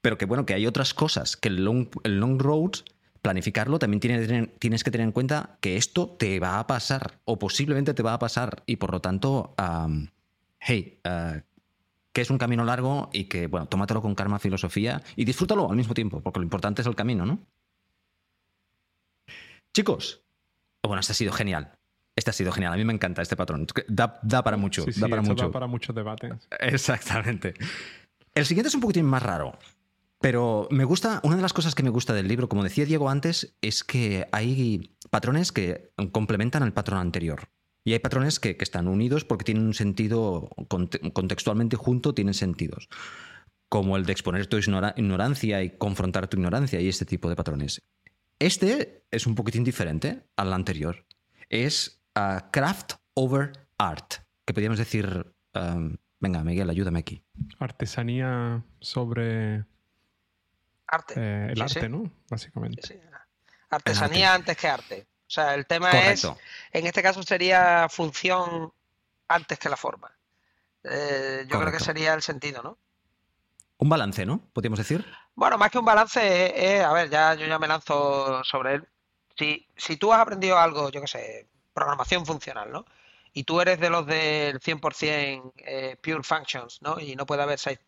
[0.00, 2.72] Pero que bueno, que hay otras cosas, que el long, el long road
[3.22, 7.94] planificarlo, también tienes, que tener en cuenta que esto te va a pasar o posiblemente
[7.94, 9.54] te va a pasar y por lo tanto,
[10.60, 11.40] hey, uh,
[12.12, 15.76] que es un camino largo y que, bueno, tómatelo con calma, filosofía y disfrútalo al
[15.76, 17.38] mismo tiempo, porque lo importante es el camino, ¿no?
[19.72, 20.20] Chicos,
[20.82, 21.72] bueno, este ha sido genial.
[22.14, 22.74] Este ha sido genial.
[22.74, 23.66] A mí me encanta este patrón.
[23.88, 24.84] Da, para mucho.
[24.96, 25.46] da para mucho.
[25.46, 26.32] Da para muchos debates.
[26.60, 27.54] Exactamente.
[28.34, 29.58] El siguiente es un poquitín más raro.
[30.22, 33.10] Pero me gusta, una de las cosas que me gusta del libro, como decía Diego
[33.10, 37.48] antes, es que hay patrones que complementan al patrón anterior.
[37.84, 42.88] Y hay patrones que, están unidos porque tienen un sentido, contextualmente junto, tienen sentidos.
[43.68, 47.82] Como el de exponer tu ignorancia y confrontar tu ignorancia y este tipo de patrones.
[48.38, 51.04] Este es un poquitín diferente al anterior.
[51.48, 57.24] Es uh, craft over art, que podríamos decir, um, venga, Miguel, ayúdame aquí.
[57.58, 59.64] Artesanía sobre
[60.92, 61.14] Arte.
[61.16, 62.10] Eh, el arte, ¿no?
[62.28, 63.00] Básicamente.
[63.70, 65.06] Artesanía antes que arte.
[65.26, 66.24] O sea, el tema es,
[66.70, 68.70] en este caso sería función
[69.28, 70.12] antes que la forma.
[70.84, 72.76] Eh, yo creo que sería el sentido, ¿no?
[73.78, 74.42] Un balance, ¿no?
[74.52, 75.06] Podríamos decir.
[75.34, 78.88] Bueno, más que un balance, es, a ver, ya yo ya me lanzo sobre él.
[79.38, 82.84] Si, si tú has aprendido algo, yo qué sé, programación funcional, ¿no?
[83.34, 87.00] Y tú eres de los del 100% eh, pure functions, ¿no?
[87.00, 87.80] Y no puede haber side,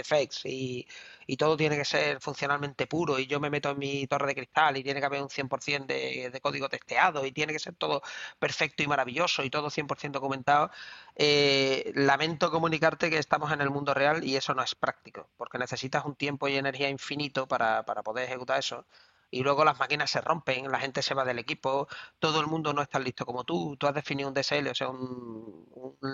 [0.00, 0.86] effects y,
[1.26, 4.34] y, todo tiene que ser funcionalmente puro y yo me meto en mi torre de
[4.34, 7.74] cristal y tiene que haber un 100% de, de código testeado y tiene que ser
[7.76, 8.02] todo
[8.38, 10.70] perfecto y maravilloso y todo 100% documentado.
[11.16, 15.58] Eh, lamento comunicarte que estamos en el mundo real y eso no es práctico, porque
[15.58, 18.84] necesitas un tiempo y energía infinito para, para poder ejecutar eso
[19.34, 21.88] y luego las máquinas se rompen, la gente se va del equipo,
[22.20, 24.88] todo el mundo no está listo como tú, tú has definido un DSL, o sea,
[24.88, 25.66] un,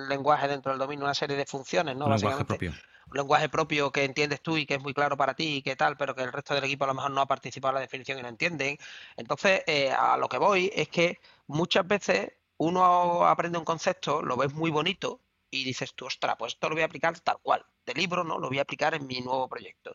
[0.08, 2.06] lenguaje dentro del dominio, una serie de funciones, ¿no?
[2.06, 2.72] Un lenguaje propio.
[3.10, 5.76] Un lenguaje propio que entiendes tú y que es muy claro para ti y que
[5.76, 7.80] tal, pero que el resto del equipo a lo mejor no ha participado en la
[7.82, 8.78] definición y no entienden.
[9.16, 14.38] Entonces, eh, a lo que voy es que muchas veces uno aprende un concepto, lo
[14.38, 17.66] ves muy bonito y dices tú, ostras, pues esto lo voy a aplicar tal cual.
[17.84, 18.38] De libro, ¿no?
[18.38, 19.94] Lo voy a aplicar en mi nuevo proyecto.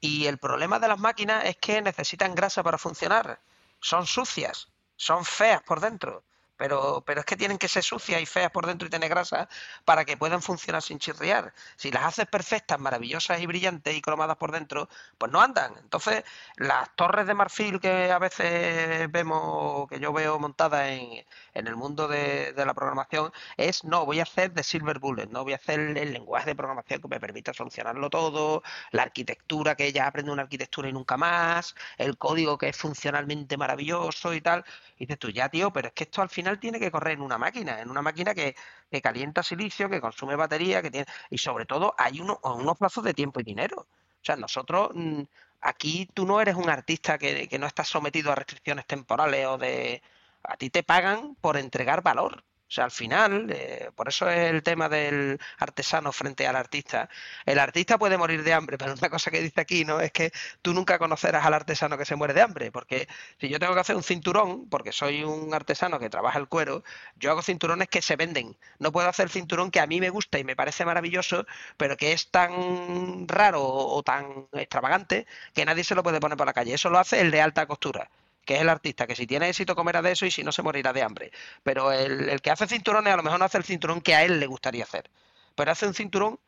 [0.00, 3.40] Y el problema de las máquinas es que necesitan grasa para funcionar.
[3.80, 6.22] Son sucias, son feas por dentro.
[6.56, 9.48] pero, pero es que tienen que ser sucias y feas por dentro y tener grasa
[9.84, 11.52] para que puedan funcionar sin chirriar.
[11.76, 15.74] Si las haces perfectas, maravillosas y brillantes y cromadas por dentro, pues no andan.
[15.78, 16.24] Entonces,
[16.56, 21.24] las torres de marfil que a veces vemos, que yo veo montadas en,
[21.56, 25.26] en el mundo de, de, la programación, es no, voy a hacer de Silver Bullet,
[25.28, 29.74] no voy a hacer el, lenguaje de programación que me permita solucionarlo todo, la arquitectura
[29.74, 34.40] que ya aprende una arquitectura y nunca más, el código que es funcionalmente maravilloso y
[34.40, 34.64] tal.
[34.96, 37.22] Y dices tú, ya tío, pero es que esto al final tiene que correr en
[37.22, 38.54] una máquina, en una máquina que,
[39.02, 41.06] calienta silicio, que consume batería, que tiene.
[41.30, 43.80] Y sobre todo hay uno, unos plazos de tiempo y dinero.
[43.80, 44.90] O sea, nosotros.
[44.94, 45.22] Mm,
[45.60, 49.58] aquí tú no eres un artista que, que no estás sometido a restricciones temporales o
[49.58, 50.02] de.
[50.46, 52.44] A ti te pagan por entregar valor.
[52.68, 57.08] O sea, al final, eh, por eso es el tema del artesano frente al artista.
[57.44, 60.00] El artista puede morir de hambre, pero una cosa que dice aquí, ¿no?
[60.00, 60.32] Es que
[60.62, 63.06] tú nunca conocerás al artesano que se muere de hambre, porque
[63.40, 66.82] si yo tengo que hacer un cinturón, porque soy un artesano que trabaja el cuero,
[67.16, 68.56] yo hago cinturones que se venden.
[68.80, 72.12] No puedo hacer cinturón que a mí me gusta y me parece maravilloso, pero que
[72.12, 76.74] es tan raro o tan extravagante que nadie se lo puede poner por la calle.
[76.74, 78.10] Eso lo hace el de alta costura
[78.46, 80.62] que es el artista, que si tiene éxito comerá de eso y si no se
[80.62, 81.32] morirá de hambre.
[81.62, 84.40] Pero el, que hace cinturones a lo mejor no hace el cinturón que a él
[84.40, 85.10] le gustaría hacer,
[85.54, 86.38] pero hace un cinturón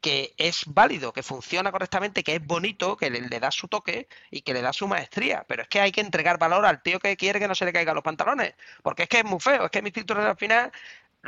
[0.00, 4.42] que es válido, que funciona correctamente, que es bonito, que le, da su toque y
[4.42, 5.44] que le da su maestría.
[5.46, 7.72] Pero es que hay que entregar valor al tío que quiere que no se le
[7.72, 8.54] caigan los pantalones.
[8.82, 10.72] Porque es que es muy feo, es que mis cinturones al final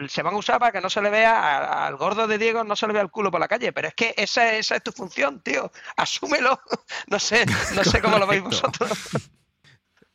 [0.09, 2.75] se van a usar para que no se le vea al gordo de Diego, no
[2.75, 3.73] se le vea el culo por la calle.
[3.73, 5.71] Pero es que esa, esa es tu función, tío.
[5.97, 6.61] Asúmelo.
[7.07, 8.91] No sé, no sé cómo lo veis vosotros.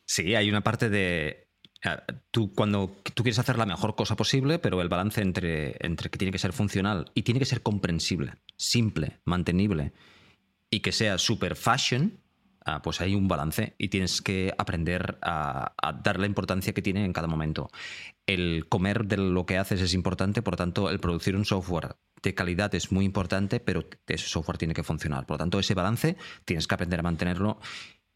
[0.10, 1.52] Sí, hay una parte de.
[2.32, 6.18] Tú, cuando tú quieres hacer la mejor cosa posible, pero el balance entre, entre que
[6.18, 9.94] tiene que ser funcional y tiene que ser comprensible, simple, mantenible
[10.72, 12.20] y que sea super fashion,
[12.66, 17.06] ah, pues hay un balance y tienes que aprender a, dar la importancia que tiene
[17.06, 17.70] en cada momento.
[18.26, 21.98] El comer de lo que haces es importante, por lo tanto, el producir un software
[22.24, 25.28] de calidad es muy importante, pero ese software tiene que funcionar.
[25.28, 27.60] Por lo tanto, ese balance tienes que aprender a mantenerlo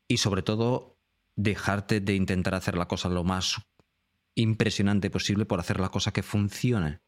[0.08, 0.92] y sobre todo
[1.36, 3.62] dejarte de intentar hacer la cosa lo más
[4.36, 7.02] impresionante posible por hacer la cosa que funcione.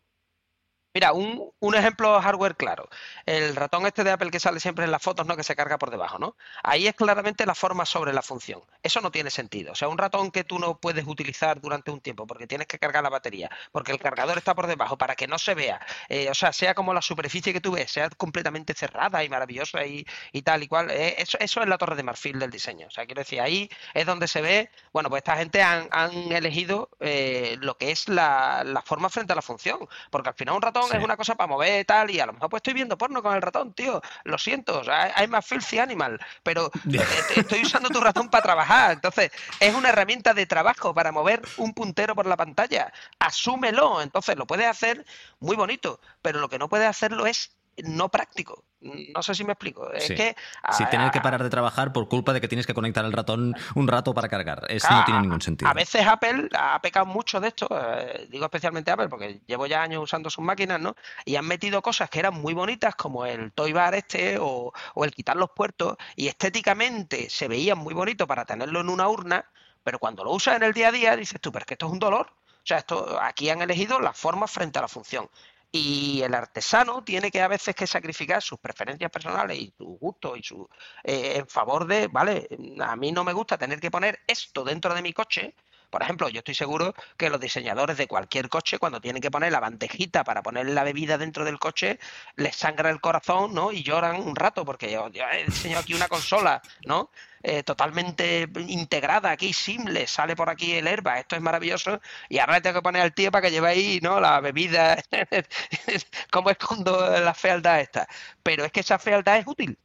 [0.96, 2.88] Mira, un, un, ejemplo hardware claro.
[3.26, 5.36] El ratón este de Apple que sale siempre en las fotos, ¿no?
[5.36, 6.38] Que se carga por debajo, ¿no?
[6.64, 8.62] Ahí es claramente la forma sobre la función.
[8.82, 9.74] Eso no tiene sentido.
[9.74, 12.80] O sea, un ratón que tú no puedes utilizar durante un tiempo porque tienes que
[12.80, 15.86] cargar la batería, porque el cargador está por debajo, para que no se vea.
[16.08, 19.86] Eh, o sea, sea como la superficie que tú ves, sea completamente cerrada y maravillosa
[19.86, 20.06] y,
[20.44, 20.92] tal y cual.
[20.92, 22.88] Eh, eso, eso, es la torre de marfil del diseño.
[22.88, 25.90] O sea, quiero decir, ahí es donde se ve, bueno, pues esta gente han,
[26.32, 29.90] elegido eh, lo que es la, la forma frente a la función.
[30.10, 32.34] Porque al final un ratón es una cosa para mover y tal, y a lo
[32.34, 34.02] mejor pues estoy viendo porno con el ratón, tío.
[34.24, 36.72] Lo siento, hay más filthy animal, pero
[37.36, 38.92] estoy usando tu ratón para trabajar.
[38.94, 42.92] Entonces, es una herramienta de trabajo para mover un puntero por la pantalla.
[43.20, 44.02] Asúmelo.
[44.02, 45.06] Entonces, lo puedes hacer
[45.40, 48.64] muy bonito, pero lo que no puedes hacerlo es no práctico.
[48.86, 49.92] No sé si me explico.
[49.92, 50.36] Es que.
[50.72, 53.56] Si tienes que parar de trabajar por culpa de que tienes que conectar el ratón
[53.74, 54.66] un rato para cargar.
[54.70, 55.70] Eso no tiene ningún sentido.
[55.70, 57.68] A veces Apple ha pecado mucho de esto.
[57.72, 60.96] Eh, digo especialmente Apple porque llevo ya años usando sus máquinas, ¿no?
[61.26, 65.06] Y han metido cosas que eran muy bonitas, como el Toy Bar este o, o
[65.06, 65.98] el quitar los puertos.
[66.16, 69.46] Y estéticamente se veían muy bonitos para tenerlo en una urna.
[69.84, 71.86] Pero cuando lo usas en el día a día, dices tú, pero es que esto
[71.86, 72.28] es un dolor.
[72.30, 75.30] O sea, esto, aquí han elegido la forma frente a la función.
[75.72, 80.36] Y el artesano tiene que a veces que sacrificar sus preferencias personales y su gusto
[80.36, 80.68] y su
[81.04, 82.48] eh, en favor de, vale,
[82.80, 85.54] a mí no me gusta tener que poner esto dentro de mi coche.
[85.90, 89.52] Por ejemplo, yo estoy seguro que los diseñadores de cualquier coche, cuando tienen que poner
[89.52, 92.00] la bandejita para poner la bebida dentro del coche,
[92.36, 93.72] les sangra el corazón, ¿no?
[93.72, 97.12] Y lloran un rato, porque yo he diseñado aquí una consola, ¿no?
[97.48, 102.54] Eh, totalmente integrada aquí, simple, sale por aquí el herba, esto es maravilloso, y ahora
[102.54, 104.20] le tengo que poner al tío para que lleve ahí, ¿no?
[104.20, 104.98] La bebida,
[106.32, 108.08] ¿cómo escondo la fealdad esta?
[108.42, 109.78] Pero es que esa fealdad es útil.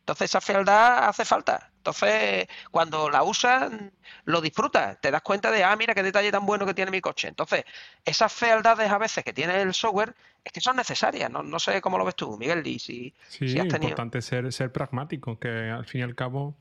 [0.00, 1.70] Entonces esa fealdad hace falta.
[1.76, 3.70] Entonces, cuando la usas,
[4.24, 5.00] lo disfrutas.
[5.00, 7.28] Te das cuenta de, ah, mira qué detalle tan bueno que tiene mi coche.
[7.28, 7.64] Entonces,
[8.04, 11.30] esas fealdades a veces que tiene el software es que son necesarias.
[11.30, 12.66] No, sé cómo lo ves tú, Miguel.
[12.66, 16.56] Y si, sí, es importante ser, ser pragmático, que al fin y al cabo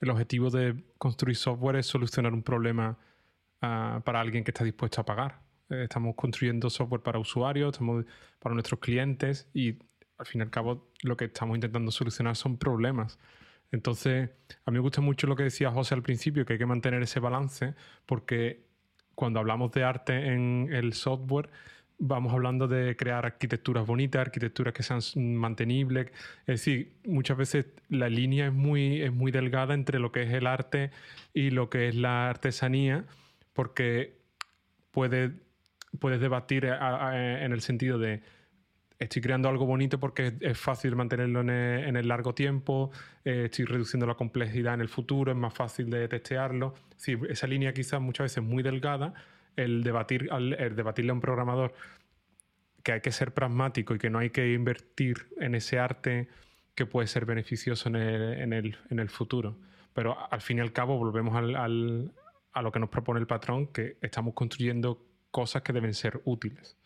[0.00, 2.98] el objetivo de construir software es solucionar un problema
[3.62, 5.40] ah, para alguien que está dispuesto a pagar.
[5.70, 8.04] Eh, estamos construyendo software para usuarios, estamos
[8.38, 9.78] para nuestros clientes y
[10.18, 13.18] al fin y al cabo lo que estamos intentando solucionar son problemas.
[13.72, 14.30] Entonces,
[14.64, 17.02] a mí me gusta mucho lo que decía José al principio, que hay que mantener
[17.02, 17.74] ese balance,
[18.06, 18.64] porque
[19.14, 21.50] cuando hablamos de arte en el software,
[21.98, 26.08] vamos hablando de crear arquitecturas bonitas, arquitecturas que sean mantenibles.
[26.40, 30.32] Es decir, muchas veces la línea es muy, es muy delgada entre lo que es
[30.32, 30.90] el arte
[31.32, 33.04] y lo que es la artesanía,
[33.52, 34.18] porque
[34.90, 35.32] puedes,
[35.98, 38.22] puedes debatir en el sentido de
[38.98, 42.90] estoy creando algo bonito porque es fácil mantenerlo en el, largo tiempo,
[43.24, 46.74] eh, estoy reduciendo la complejidad en el futuro, es más fácil de testearlo.
[46.96, 49.14] Sí, esa línea quizás muchas veces muy delgada,
[49.56, 51.74] el, debatir, el debatirle a un programador
[52.82, 56.28] que hay que ser pragmático y que no hay que invertir en ese arte
[56.76, 59.58] que puede ser beneficioso en el, en el, futuro.
[59.92, 62.12] Pero al fin y al cabo volvemos al,
[62.52, 66.76] a lo que nos propone el patrón, que estamos construyendo cosas que deben ser útiles.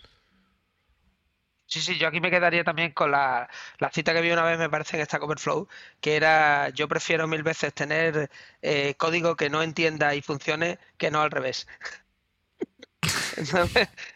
[1.66, 3.48] Sí, sí, yo aquí me quedaría también con la,
[3.92, 5.68] cita que vi una vez, me parece, en esta Coverflow,
[6.00, 8.28] que era, yo prefiero mil veces tener
[8.60, 11.68] eh, código que no entienda y funcione que no al revés.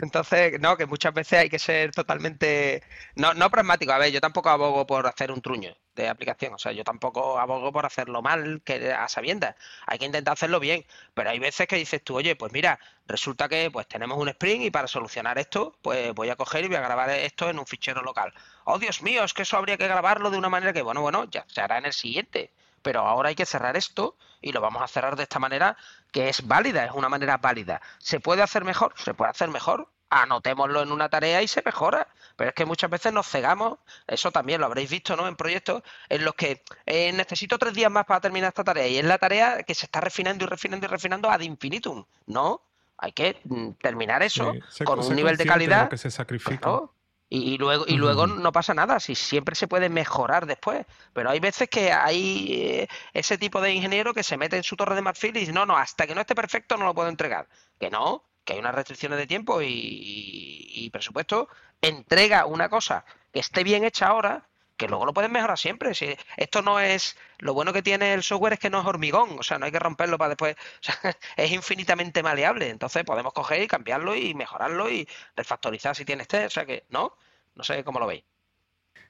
[0.00, 2.82] Entonces, no, que muchas veces hay que ser totalmente,
[3.16, 3.92] no, no pragmático.
[3.92, 7.38] A ver, yo tampoco abogo por hacer un truño de aplicación, o sea, yo tampoco
[7.38, 9.56] abogo por hacerlo mal, que a sabiendas.
[9.86, 13.48] Hay que intentar hacerlo bien, pero hay veces que dices tú, oye, pues mira, resulta
[13.48, 16.76] que pues tenemos un sprint y para solucionar esto, pues voy a coger y voy
[16.76, 18.32] a grabar esto en un fichero local.
[18.64, 21.24] Oh, Dios mío, es que eso habría que grabarlo de una manera que, bueno, bueno,
[21.30, 22.52] ya se hará en el siguiente
[22.88, 25.76] pero ahora hay que cerrar esto y lo vamos a cerrar de esta manera
[26.10, 27.82] que es válida, es una manera válida.
[27.98, 28.94] ¿Se puede hacer mejor?
[28.96, 29.90] Se puede hacer mejor.
[30.08, 32.08] Anotémoslo en una tarea y se mejora.
[32.34, 35.28] Pero es que muchas veces nos cegamos, eso también lo habréis visto, ¿no?
[35.28, 38.96] En proyectos en los que eh, necesito tres días más para terminar esta tarea y
[38.96, 42.06] es la tarea que se está refinando y refinando y refinando ad infinitum.
[42.24, 42.62] No,
[42.96, 45.90] hay que mm, terminar eso con un nivel de calidad.
[45.90, 46.88] que se sacrifica.
[47.30, 50.86] Y, luego, y luego no pasa nada, si siempre se puede mejorar después.
[51.12, 54.76] Pero hay veces que hay eh, ese tipo de ingeniero que se mete en su
[54.76, 57.10] torre de marfil y dice, no, no, hasta que no esté perfecto no lo puedo
[57.10, 57.46] entregar.
[57.78, 61.48] Que no, que hay unas restricciones de tiempo y, presupuesto.
[61.82, 64.48] Entrega una cosa que esté bien hecha ahora,
[64.78, 65.94] que luego lo puedes mejorar siempre.
[65.94, 67.16] Si esto no es.
[67.40, 69.72] Lo bueno que tiene el software es que no es hormigón, o sea, no hay
[69.72, 70.56] que romperlo para después.
[71.36, 72.70] es infinitamente maleable.
[72.70, 75.06] Entonces podemos coger y cambiarlo y mejorarlo y
[75.36, 76.46] refactorizar si tiene este.
[76.46, 77.12] O sea que, ¿no?
[77.54, 78.24] No sé cómo lo veis.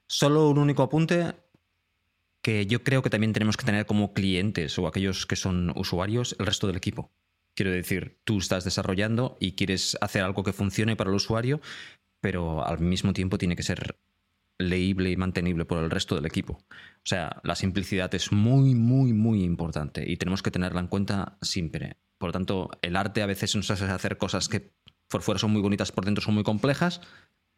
[0.06, 1.34] Solo un único apunte
[2.42, 6.34] que yo creo que también tenemos que tener como clientes o aquellos que son usuarios
[6.38, 7.10] el resto del equipo.
[7.54, 11.60] Quiero decir, tú estás desarrollando y quieres hacer algo que funcione para el usuario,
[12.20, 13.98] pero al mismo tiempo tiene que ser
[14.58, 16.54] leíble y mantenible por el resto del equipo.
[16.54, 21.38] O sea, la simplicidad es muy, muy, muy importante y tenemos que tenerla en cuenta
[21.40, 21.96] siempre.
[22.18, 24.72] Por lo tanto, el arte a veces nos hace hacer cosas que
[25.08, 27.00] por fuera son muy bonitas, por dentro son muy complejas,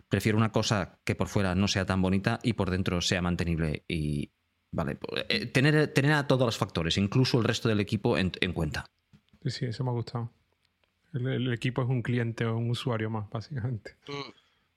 [0.08, 3.84] prefiero una cosa que por fuera no sea tan bonita y por dentro sea mantenible
[3.88, 4.30] y
[4.70, 4.98] vale
[5.28, 8.86] eh, tener, tener a todos los factores incluso el resto del equipo en, cuenta.
[9.42, 10.32] Sí sí eso me ha gustado.
[11.12, 13.96] El, equipo es un cliente o un usuario más básicamente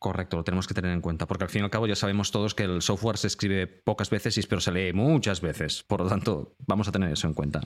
[0.04, 2.30] Correcto, lo tenemos que tener en cuenta, porque al fin y al cabo ya sabemos
[2.30, 5.82] todos que el software se escribe pocas veces, pero se lee muchas veces.
[5.82, 7.62] Por lo tanto, vamos a tener eso en cuenta.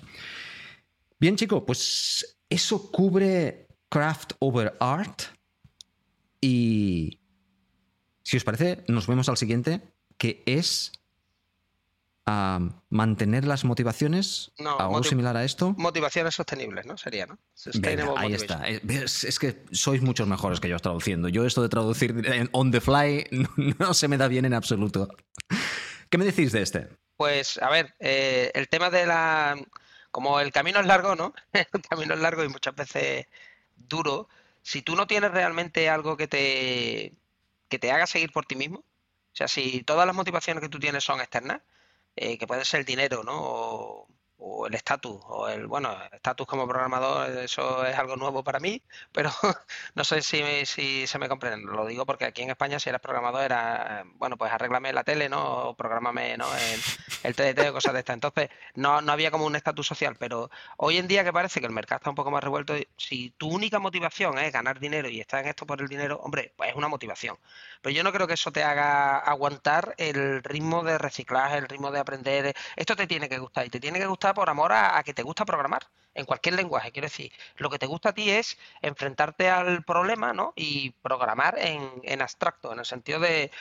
[1.19, 5.23] Bien, chico, pues eso cubre craft over art.
[6.39, 7.21] Y
[8.21, 9.81] si os parece, nos vemos al siguiente,
[10.19, 10.91] que es
[12.89, 15.73] mantener las motivaciones, algo similar a esto.
[15.77, 16.97] Motivaciones sostenibles, ¿no?
[16.97, 17.37] Sería, ¿no?
[18.17, 18.67] ahí está.
[18.67, 21.29] Es, que sois muchos mejores que yo traduciendo.
[21.29, 23.27] Yo esto de traducir on the fly
[23.79, 25.07] no, se me da bien en absoluto.
[26.09, 26.89] ¿Qué me decís de este?
[27.15, 29.57] Pues, a ver, eh, el tema de la...
[30.11, 31.33] Como el camino es largo, ¿no?
[31.53, 33.25] el camino es largo y muchas veces
[33.75, 34.27] duro.
[34.61, 37.13] Si tú no tienes realmente algo que te
[37.69, 38.79] que te haga seguir por ti mismo.
[38.79, 41.61] O sea, si todas las motivaciones que tú tienes son externas,
[42.17, 43.33] eh, que puede ser dinero, ¿no?
[43.39, 44.07] o
[44.67, 48.81] el estatus, o el, bueno, estatus como programador, eso es algo nuevo para mí,
[49.11, 49.31] pero
[49.95, 51.71] no sé si, si se me comprende.
[51.71, 55.29] Lo digo porque aquí en España, si eras programador, era, bueno, pues arréglame la tele,
[55.29, 55.69] ¿no?
[55.69, 56.45] O prográmame, ¿no?
[56.55, 56.81] El,
[57.23, 58.15] el TDT o cosas de estas.
[58.15, 61.65] Entonces, no, no había como un estatus social, pero hoy en día que parece que
[61.65, 65.19] el mercado está un poco más revuelto, si tu única motivación es ganar dinero y
[65.19, 67.37] estar en esto por el dinero, hombre, pues es una motivación.
[67.81, 71.91] Pero yo no creo que eso te haga aguantar el ritmo de reciclaje, el ritmo
[71.91, 72.55] de aprender.
[72.75, 75.23] Esto te tiene que gustar y te tiene que gustar por amor a, que te
[75.23, 76.91] gusta programar en cualquier lenguaje.
[76.91, 80.53] Quiero decir, lo que te gusta a ti es enfrentarte al problema ¿no?
[80.55, 83.51] y programar en, abstracto, en el sentido de,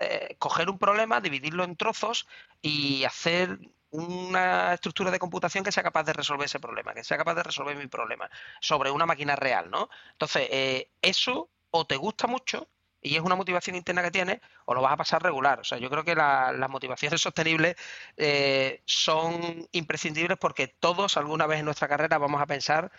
[0.00, 2.26] eh, coger un problema, dividirlo en trozos
[2.62, 3.58] y hacer
[3.90, 7.44] una estructura de computación que sea capaz de resolver ese problema, que sea capaz de
[7.44, 8.28] resolver mi problema
[8.60, 9.88] sobre una máquina real, ¿no?
[10.12, 12.68] Entonces, eh, eso o te gusta mucho
[13.04, 15.60] y es una motivación interna que tienes, o lo vas a pasar regular.
[15.60, 17.76] O sea, yo creo que las motivaciones sostenibles
[18.16, 22.90] eh, son imprescindibles porque todos alguna vez en nuestra carrera vamos a pensar,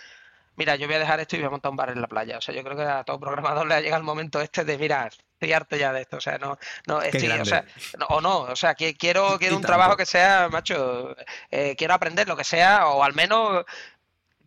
[0.58, 2.38] mira, yo voy a dejar esto y voy a montar un bar en la playa.
[2.38, 4.78] O sea, yo creo que a todo programador le ha llegado el momento este de,
[4.78, 6.18] mira, estoy harto ya de esto.
[6.18, 7.66] O sea, no, no, estoy, o, sea,
[7.98, 11.16] no o no, o sea, quiero, quiero un trabajo que sea, macho,
[11.50, 13.66] eh, quiero aprender lo que sea, o al menos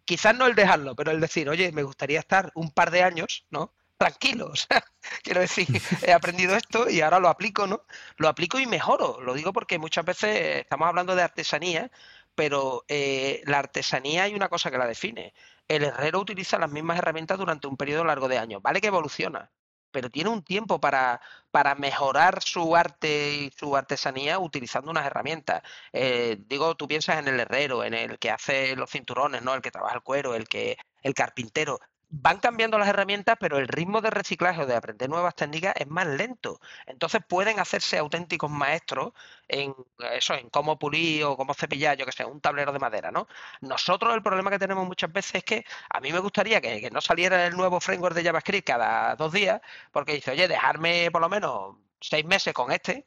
[0.05, 3.45] quizás no el dejarlo, pero el decir, oye, me gustaría estar un par de años,
[3.51, 3.73] ¿no?
[3.99, 4.85] Tranquilo, o sea,
[5.25, 5.67] quiero decir,
[6.07, 7.83] he aprendido esto y ahora lo aplico, ¿no?
[8.17, 9.21] Lo aplico y mejoro.
[9.21, 11.91] Lo digo porque muchas veces estamos hablando de artesanía,
[12.37, 15.35] pero eh, la artesanía hay una cosa que la define.
[15.67, 18.63] El herrero utiliza las mismas herramientas durante un periodo largo de años.
[18.63, 19.51] Vale que evoluciona,
[19.91, 21.21] pero tiene un tiempo para,
[21.51, 25.63] para mejorar su arte y su artesanía utilizando unas herramientas.
[25.93, 29.55] Eh, digo, tú piensas en el herrero, en el que hace los cinturones, ¿no?
[29.55, 31.81] El que trabaja el cuero, el que, el carpintero
[32.11, 35.87] van cambiando las herramientas, pero el ritmo de reciclaje o de aprender nuevas técnicas es
[35.87, 36.61] más lento.
[36.87, 39.13] Entonces pueden hacerse auténticos maestros
[39.49, 39.75] en
[40.13, 43.29] eso, en cómo pulir o cómo cepillar, yo que sé, un tablero de madera, ¿no?
[43.61, 46.91] Nosotros el problema que tenemos muchas veces es que a mí me gustaría que, que
[46.91, 49.61] no saliera el nuevo framework de JavaScript cada dos días,
[49.93, 53.07] porque dice, oye, dejarme por lo menos seis meses con este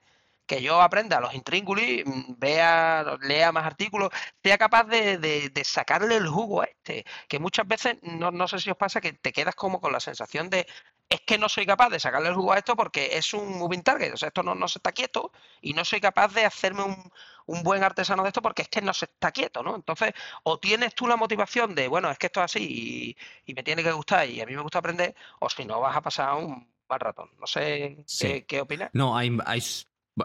[0.51, 4.09] que yo aprenda los intríngulis, mm, vea, lea más artículos,
[4.43, 7.05] sea capaz de, sacarle el jugo a este.
[7.29, 10.01] Que muchas veces, no, no sé si os pasa, que te quedas como con la
[10.01, 10.67] sensación de
[11.07, 13.81] es que no soy capaz de sacarle el jugo a esto porque es un moving
[13.83, 15.31] target, o sea, esto no, no se está quieto
[15.61, 17.11] y no soy capaz de hacerme un,
[17.45, 19.75] un, buen artesano de esto porque es que no se está quieto, ¿no?
[19.75, 23.63] Entonces, o tienes tú la motivación de, bueno, es que esto es así y, me
[23.63, 26.33] tiene que gustar y a mí me gusta aprender, o si no, vas a pasar
[26.35, 27.29] un mal ratón.
[27.39, 28.89] No sé qué, qué opinas.
[28.93, 29.61] No, hay, hay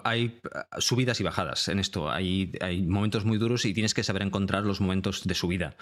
[0.05, 2.11] hay ah, subidas y bajadas en esto.
[2.11, 2.53] Hay,
[2.87, 5.77] momentos muy duros y tienes que saber encontrar los momentos de subida.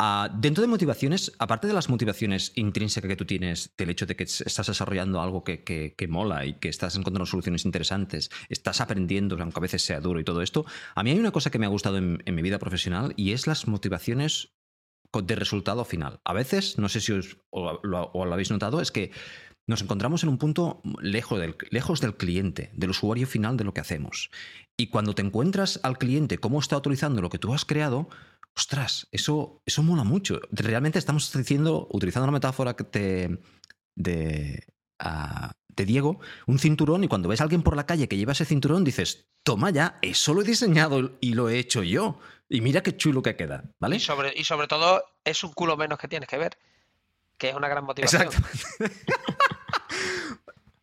[0.00, 4.16] Uh, dentro de motivaciones, aparte de las motivaciones intrínsecas que tú tienes, del hecho de
[4.16, 9.60] que estás desarrollando algo que, mola y que estás encontrando soluciones interesantes, estás aprendiendo, aunque
[9.60, 11.68] a veces sea duro y todo esto, a mí hay una cosa que me ha
[11.68, 14.54] gustado en, mi vida profesional y es las motivaciones
[15.12, 16.20] de resultado final.
[16.24, 19.12] A veces, no sé si os o lo habéis notado, es que
[19.66, 24.30] nos encontramos en un punto lejos del, cliente, del usuario final de lo que hacemos.
[24.76, 28.08] Y cuando te encuentras al cliente cómo está utilizando lo que tú has creado,
[28.56, 30.40] ostras, eso, eso mola mucho.
[30.50, 33.38] Realmente estamos diciendo, utilizando la metáfora de,
[33.94, 34.66] de,
[34.98, 38.32] ah, de Diego, un cinturón y cuando ves a alguien por la calle que lleva
[38.32, 42.18] ese cinturón dices, toma ya, eso lo he diseñado y lo he hecho yo.
[42.48, 43.96] Y mira qué chulo que queda, ¿vale?
[43.96, 46.58] Y sobre, y sobre todo es un culo menos que tienes que ver
[47.38, 48.28] que es una gran motivación.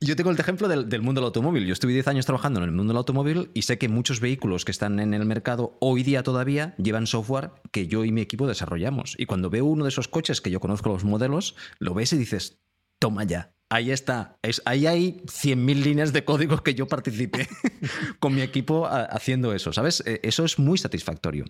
[0.02, 1.66] Yo tengo el ejemplo del, mundo del automóvil.
[1.66, 4.64] Yo estuve 10 años trabajando en el mundo del automóvil y sé que muchos vehículos
[4.64, 8.48] que están en el mercado hoy día todavía llevan software que yo y mi equipo
[8.48, 9.16] desarrollamos.
[9.18, 12.18] Y cuando veo uno de esos coches que yo conozco los modelos, lo ves y
[12.18, 12.62] dices,
[12.98, 14.38] toma ya, ahí está.
[14.42, 17.50] Es, ahí hay 100.000 líneas de código que yo participé
[18.20, 20.02] con mi equipo haciendo eso, ¿sabes?
[20.06, 21.44] E, eso es muy satisfactorio.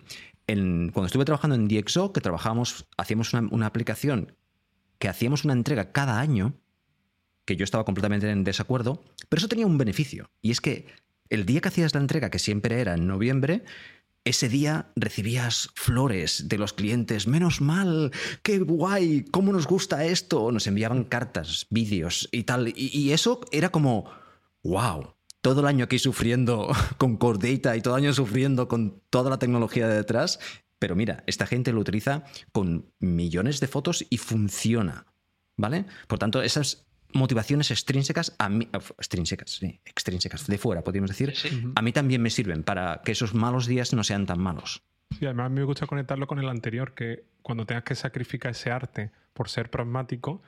[0.46, 4.34] cuando estuve trabajando en DxO, que trabajábamos, hacíamos una aplicación
[5.00, 6.54] que hacíamos una entrega cada año,
[7.44, 10.30] que yo estaba completamente en desacuerdo, pero eso tenía un beneficio.
[10.42, 10.86] Y es que
[11.30, 13.64] el día que hacías la entrega, que siempre era en noviembre,
[14.24, 17.26] ese día recibías flores de los clientes.
[17.26, 20.52] Menos mal, qué guay, cómo nos gusta esto.
[20.52, 22.68] Nos enviaban cartas, vídeos y tal.
[22.76, 24.10] Y, eso era como,
[24.62, 29.30] wow, todo el año aquí sufriendo con Core y todo el año sufriendo con toda
[29.30, 30.38] la tecnología de detrás.
[30.80, 35.06] Pero mira, esta gente lo utiliza con millones de fotos y funciona.
[35.56, 35.84] ¿Vale?
[36.08, 41.34] Por tanto, esas motivaciones extrínsecas, a mí, extrínsecas, sí, extrínsecas, de fuera, podríamos decir,
[41.74, 44.82] a mí también me sirven para que esos malos días no sean tan malos.
[45.18, 48.52] Sí, además a mí me gusta conectarlo con el anterior, que cuando tengas que sacrificar
[48.52, 50.40] ese arte por ser pragmático,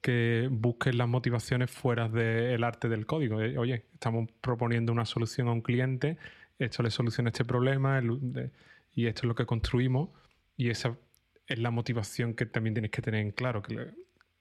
[0.00, 3.42] que busques las motivaciones fuera del arte del código.
[3.42, 6.16] Eh, oye, estamos proponiendo una solución a un cliente,
[6.58, 8.50] esto le soluciona este problema, el,
[8.98, 10.08] y esto es lo que construimos
[10.56, 10.98] y esa
[11.46, 13.94] es la motivación que también tienes que tener en claro, que,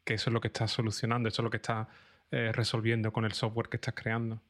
[0.07, 1.87] eso es lo que estás solucionando, eso es lo que estás
[2.31, 4.41] eh, resolviendo con el software que estás creando.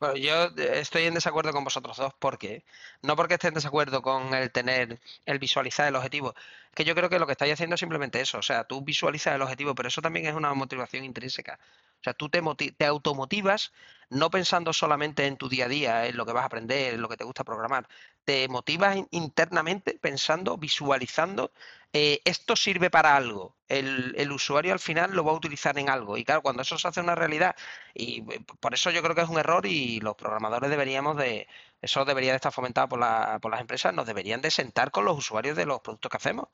[0.00, 2.64] Bueno, yo estoy en desacuerdo con vosotros dos porque
[3.02, 6.34] no porque esté en desacuerdo con el tener, el visualizar el objetivo,
[6.74, 9.34] que yo creo que lo que estáis haciendo es simplemente eso, o sea, tú visualizas
[9.34, 11.58] el objetivo, pero eso también es una motivación intrínseca.
[12.00, 12.42] O sea, tú te,
[12.76, 13.72] te automotivas
[14.10, 17.00] no pensando solamente en tu día a día, en lo que vas a aprender, en
[17.00, 17.88] lo que te gusta programar.
[18.24, 21.52] Te motivas internamente pensando, visualizando,
[21.94, 23.56] eh, esto sirve para algo.
[23.68, 26.16] El, usuario al final lo va a utilizar en algo.
[26.18, 27.54] Y claro, cuando eso se hace una realidad,
[27.94, 31.46] y eh, por eso yo creo que es un error y los programadores deberíamos de,
[31.82, 33.00] eso debería de estar fomentado por,
[33.40, 36.48] por las empresas, nos deberían de sentar con los usuarios de los productos que hacemos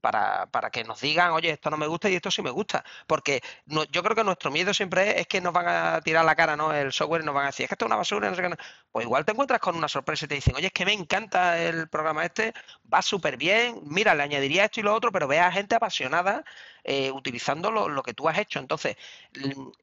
[0.00, 2.84] para, para, que nos digan, oye, esto no me gusta y esto sí me gusta.
[3.06, 6.56] Porque yo creo que nuestro miedo siempre es, que nos van a tirar la cara,
[6.56, 6.72] ¿no?
[6.72, 8.42] El software y nos van a decir, es que esto es una basura, no sé
[8.42, 8.56] qué.
[8.90, 11.58] Pues igual te encuentras con una sorpresa y te dicen, oye, es que me encanta
[11.60, 12.52] el programa este,
[12.92, 16.44] va súper bien, mira, le añadiría esto y lo otro, pero ve a gente apasionada
[16.84, 18.58] eh, utilizando lo, que tú has hecho.
[18.60, 18.96] Entonces,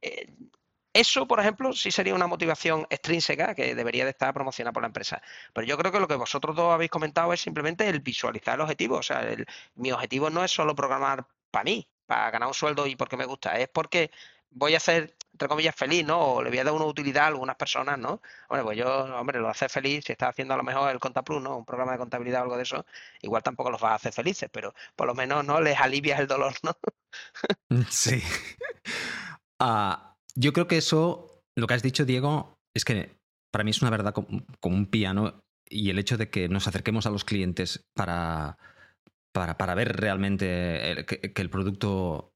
[0.01, 0.27] eh,
[0.93, 4.87] eso, por ejemplo, sí sería una motivación extrínseca que debería de estar promocionada por la
[4.87, 5.21] empresa.
[5.53, 8.61] Pero yo creo que lo que vosotros dos habéis comentado es simplemente el visualizar el
[8.61, 8.97] objetivo.
[8.97, 9.27] O sea,
[9.75, 13.25] mi objetivo no es solo programar para mí, para ganar un sueldo y porque me
[13.25, 14.11] gusta, es porque
[14.51, 16.19] voy a ser, entre comillas, feliz, ¿no?
[16.19, 18.21] O le voy a dar una utilidad a algunas personas, ¿no?
[18.49, 21.41] Hombre, pues yo, hombre, lo hace feliz, si está haciendo a lo mejor el ContaPlus,
[21.41, 21.57] ¿no?
[21.57, 22.85] Un programa de contabilidad o algo de eso,
[23.21, 25.59] igual tampoco los va a hacer felices, pero por lo menos, ¿no?
[25.61, 26.77] Les alivias el dolor, ¿no?
[27.89, 28.21] sí.
[29.59, 30.12] Ah...
[30.35, 33.15] Yo creo que eso, lo que has dicho, Diego, es que
[33.51, 37.05] para mí es una verdad como, un piano y el hecho de que nos acerquemos
[37.05, 38.57] a los clientes para,
[39.31, 42.33] para, ver realmente que, el producto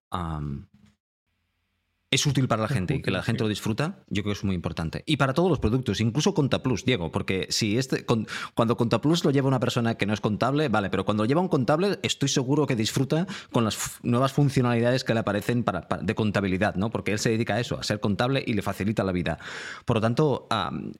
[2.10, 4.44] es útil para la gente y que la gente lo disfruta, yo creo que es
[4.44, 5.04] muy importante.
[5.06, 9.48] Y para todos los productos, incluso ContaPlus, Diego, porque si este, cuando ContaPlus lo lleva
[9.48, 12.66] una persona que no es contable, vale, pero cuando lo lleva un contable, estoy seguro
[12.66, 16.90] que disfruta con las nuevas funcionalidades que le aparecen para, de contabilidad, ¿no?
[16.90, 19.38] Porque él se dedica a eso, a ser contable y le facilita la vida.
[19.86, 20.48] Por lo tanto,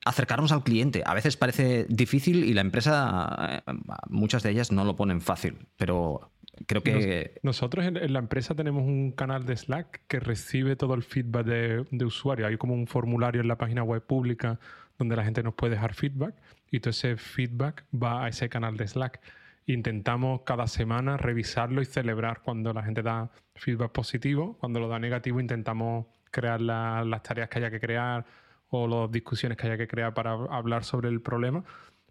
[0.04, 3.72] acercarnos al cliente a veces parece difícil y la empresa, eh,
[4.10, 6.32] muchas de ellas no lo ponen fácil, pero
[6.66, 7.40] Creo que...
[7.44, 11.86] nosotros en, la empresa tenemos un canal de Slack que recibe todo el feedback de,
[11.92, 12.50] de usuarios.
[12.50, 14.60] Hay como un formulario en la página web pública
[14.98, 16.36] donde la gente nos puede dejar feedback
[16.72, 19.22] y todo ese feedback va a ese canal de Slack.
[19.66, 24.58] Intentamos cada semana revisarlo y celebrar cuando la gente da feedback positivo.
[24.60, 28.26] Cuando lo da negativo intentamos crear las tareas que haya que crear
[28.70, 31.64] o las discusiones que haya que crear para hablar sobre el problema.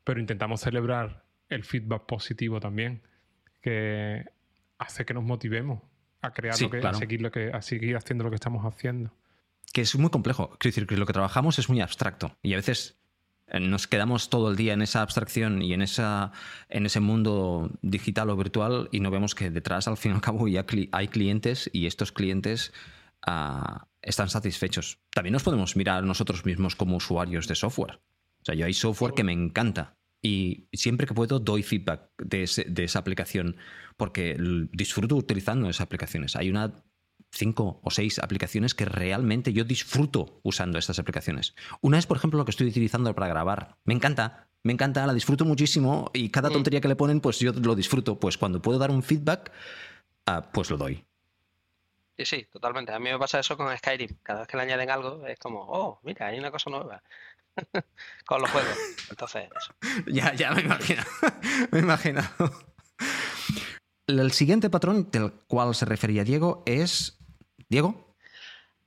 [0.05, 3.03] Pero intentamos celebrar el feedback positivo también.
[3.63, 4.25] Que
[4.79, 5.81] hace que nos motivemos
[6.23, 9.13] a crear lo que, a seguir lo que, a seguir haciendo lo que estamos haciendo.
[9.73, 10.51] Que es muy complejo.
[10.59, 12.37] Quiero decir que lo que trabajamos es muy abstracto.
[12.43, 12.99] Y a veces
[13.49, 16.33] eh, nos quedamos todo el día en esa abstracción y en, esa,
[16.69, 20.21] en ese mundo digital o virtual y no vemos que detrás, al fin y al
[20.21, 22.73] cabo, ya hay clientes y estos clientes
[23.27, 24.99] ah, están satisfechos.
[25.11, 28.01] También nos podemos mirar nosotros mismos como usuarios de software.
[28.41, 32.43] O sea, yo hay software que me encanta y siempre que puedo doy feedback de,
[32.43, 33.57] esa aplicación
[33.97, 34.37] porque
[34.73, 36.37] disfruto utilizando esas aplicaciones.
[36.37, 36.85] Hay una
[37.31, 41.55] cinco o seis aplicaciones que realmente yo disfruto usando estas aplicaciones.
[41.81, 43.77] Una es, por ejemplo, lo que estoy utilizando para grabar.
[43.85, 47.53] Me encanta, me encanta, la disfruto muchísimo y cada tontería que le ponen, pues yo
[47.53, 48.19] lo disfruto.
[48.19, 49.53] Pues cuando puedo dar un feedback,
[50.27, 51.05] ah, pues lo doy.
[52.19, 52.93] Sí, sí, totalmente.
[52.93, 54.17] A mí me pasa eso con Skyrim.
[54.23, 57.03] Cada vez que le añaden algo, es como, oh, mira, hay una cosa nueva.
[58.27, 58.77] Con los juegos.
[59.11, 59.49] Entonces,
[60.07, 61.03] Ya, ya me imagino.
[61.71, 62.23] me imagino.
[64.07, 67.19] El siguiente patrón del cual se refería Diego es.
[67.69, 68.15] ¿Diego?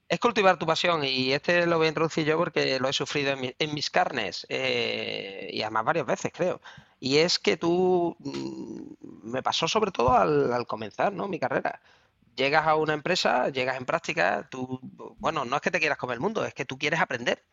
[0.07, 3.35] Es cultivar tu pasión y este lo voy a introducir yo porque lo he sufrido
[3.37, 6.61] en, mis carnes eh, y además varias veces, creo.
[6.99, 11.27] Y es que tú, mm, me pasó sobre todo al, al comenzar ¿no?
[11.27, 11.79] mi carrera
[12.39, 14.79] llegas a una empresa, llegas en práctica, tú,
[15.17, 17.43] bueno, no es que te quieras comer el mundo, es que tú quieres aprender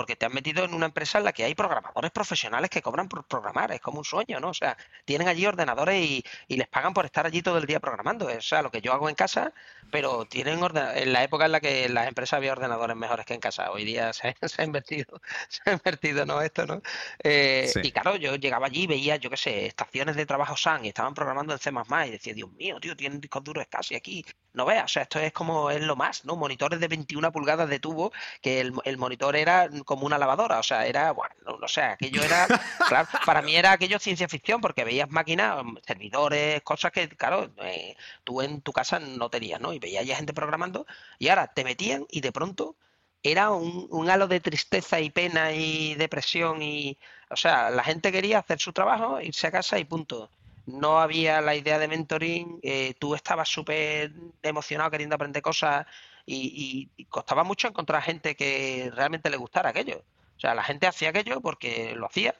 [0.00, 3.06] porque te has metido en una empresa en la que hay programadores profesionales que cobran
[3.06, 4.48] por programar, es como un sueño, ¿no?
[4.48, 4.74] O sea,
[5.04, 8.62] tienen allí ordenadores y, les pagan por estar allí todo el día programando, o sea,
[8.62, 9.52] lo que yo hago en casa,
[9.90, 13.40] pero tienen en la época en la que las empresas había ordenadores mejores que en
[13.40, 15.20] casa, hoy día se, ha invertido,
[15.50, 16.40] se ha invertido, ¿no?
[16.40, 16.80] Esto, ¿no?
[17.22, 20.86] Eh, y claro, yo llegaba allí y veía, yo qué sé, estaciones de trabajo SAN
[20.86, 21.70] y estaban programando en C++
[22.06, 24.24] y decía, Dios mío, tío, tienen discos duros casi aquí,
[24.54, 26.36] no veas, o sea, esto es como, es lo más, ¿no?
[26.36, 30.62] Monitores de 21 pulgadas de tubo, que el, el monitor era como una lavadora, o
[30.62, 32.46] sea, era, bueno, no sé, aquello era,
[32.88, 37.50] claro, para mí era aquello ciencia ficción, porque veías máquinas, mm, servidores, cosas que, claro,
[37.64, 39.72] eh, tú en tu casa no tenías, ¿no?
[39.72, 40.86] Y veías ya gente programando,
[41.18, 42.76] y ahora te metían y de pronto
[43.24, 46.96] era un, halo de tristeza y pena y depresión y,
[47.28, 50.30] o sea, la gente quería hacer su trabajo, irse a casa y punto.
[50.66, 54.12] No había la idea de mentoring, eh, tú estabas súper
[54.42, 55.84] emocionado queriendo aprender cosas
[56.26, 60.04] y, costaba mucho encontrar gente que realmente le gustara aquello.
[60.36, 62.34] O sea, la gente hacía aquello porque lo hacía,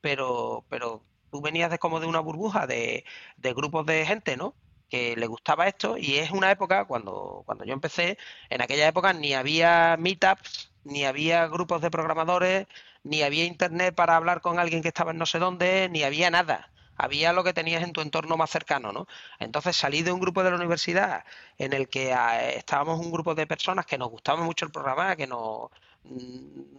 [0.00, 3.04] pero, pero tú venías de como de una burbuja de,
[3.36, 4.54] de grupos de gente, ¿no?
[4.88, 8.18] que le gustaba esto y es una época cuando, cuando yo empecé,
[8.50, 12.66] en aquella época ni había meetups, ni había grupos de programadores,
[13.02, 16.30] ni había internet para hablar con alguien que estaba en no sé dónde, ni había
[16.30, 19.06] nada había lo que tenías en tu entorno más cercano, ¿no?
[19.38, 21.24] Entonces salí de un grupo de la universidad
[21.58, 25.16] en el que ah, estábamos un grupo de personas que nos gustaba mucho el programa,
[25.16, 25.70] que nos
[26.04, 26.76] mm,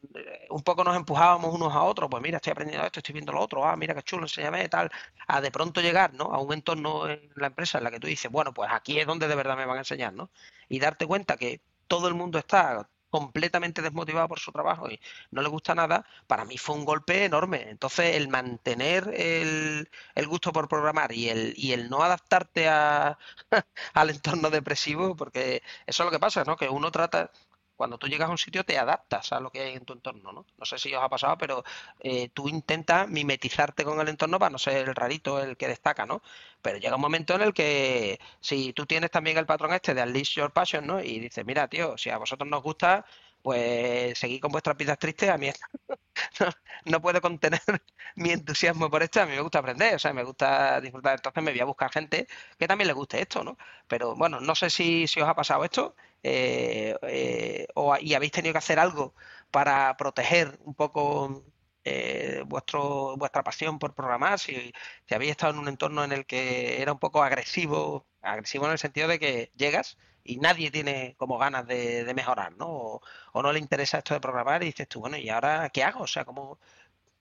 [0.50, 3.42] un poco nos empujábamos unos a otros, pues mira, estoy aprendiendo esto, estoy viendo lo
[3.42, 4.90] otro, ah, mira qué chulo, enséñame tal,
[5.28, 6.26] a de pronto llegar, ¿no?
[6.26, 9.08] A un entorno en la empresa en la que tú dices, bueno, pues aquí es
[9.08, 10.30] donde de verdad me van a enseñar, ¿no?
[10.70, 15.00] Y darte cuenta que todo el mundo está completamente desmotivado por su trabajo y
[15.32, 17.70] no le gusta nada, para mí fue un golpe enorme.
[17.70, 19.88] Entonces, el mantener el,
[20.28, 23.18] gusto por programar y el, y el no adaptarte a,
[23.94, 26.58] al entorno depresivo, porque eso es lo que pasa, ¿no?
[26.58, 27.32] Que uno trata,
[27.78, 30.32] cuando tú llegas a un sitio te adaptas a lo que hay en tu entorno,
[30.34, 30.46] ¿no?
[30.58, 31.64] No sé si os ha pasado, pero
[32.00, 36.06] eh, tú intentas mimetizarte con el entorno para no ser el rarito, el que destaca,
[36.06, 36.22] ¿no?
[36.62, 40.04] Pero llega un momento en el que si tú tienes también el patrón este de
[40.04, 41.02] Unleash Your Passion, ¿no?
[41.02, 43.06] Y dices, mira, tío, si a vosotros nos gusta,
[43.42, 45.50] pues seguid con vuestras vidas tristes, a mí
[46.86, 47.62] no, puedo contener
[48.16, 51.44] mi entusiasmo por esto, a mí me gusta aprender, o sea, me gusta disfrutar, entonces
[51.44, 53.58] me voy a buscar gente que también le guste esto, ¿no?
[53.88, 58.32] Pero bueno, no sé si, si os ha pasado esto eh, eh, o, y habéis
[58.32, 59.14] tenido que hacer algo
[59.52, 61.44] para proteger un poco
[61.84, 64.74] eh, vuestro, vuestra pasión por programar, si,
[65.06, 68.74] si habéis estado en un entorno en el que era un poco agresivo, agresivo en
[68.74, 69.98] el sentido de que llegas
[70.28, 73.02] y nadie tiene como ganas de, mejorar, ¿no?
[73.34, 76.02] O, no le interesa esto de programar y dices tú, bueno, ¿y ahora qué hago?
[76.04, 76.60] O sea, ¿cómo,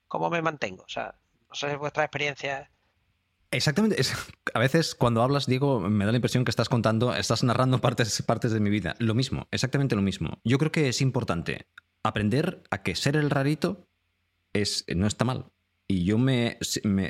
[0.09, 0.85] cómo me mantengo?
[0.85, 1.15] O sea,
[1.49, 2.71] no sé vuestra experiencia.
[3.57, 3.97] Exactamente.
[4.53, 8.23] a veces cuando hablas, Diego, me da la impresión que estás contando, estás narrando partes,
[8.23, 8.95] partes de mi vida.
[8.99, 10.39] Lo mismo, exactamente lo mismo.
[10.45, 11.67] Yo creo que es importante
[12.03, 13.89] aprender a que ser el rarito
[14.53, 15.47] es, no está mal.
[15.89, 16.59] Y yo me,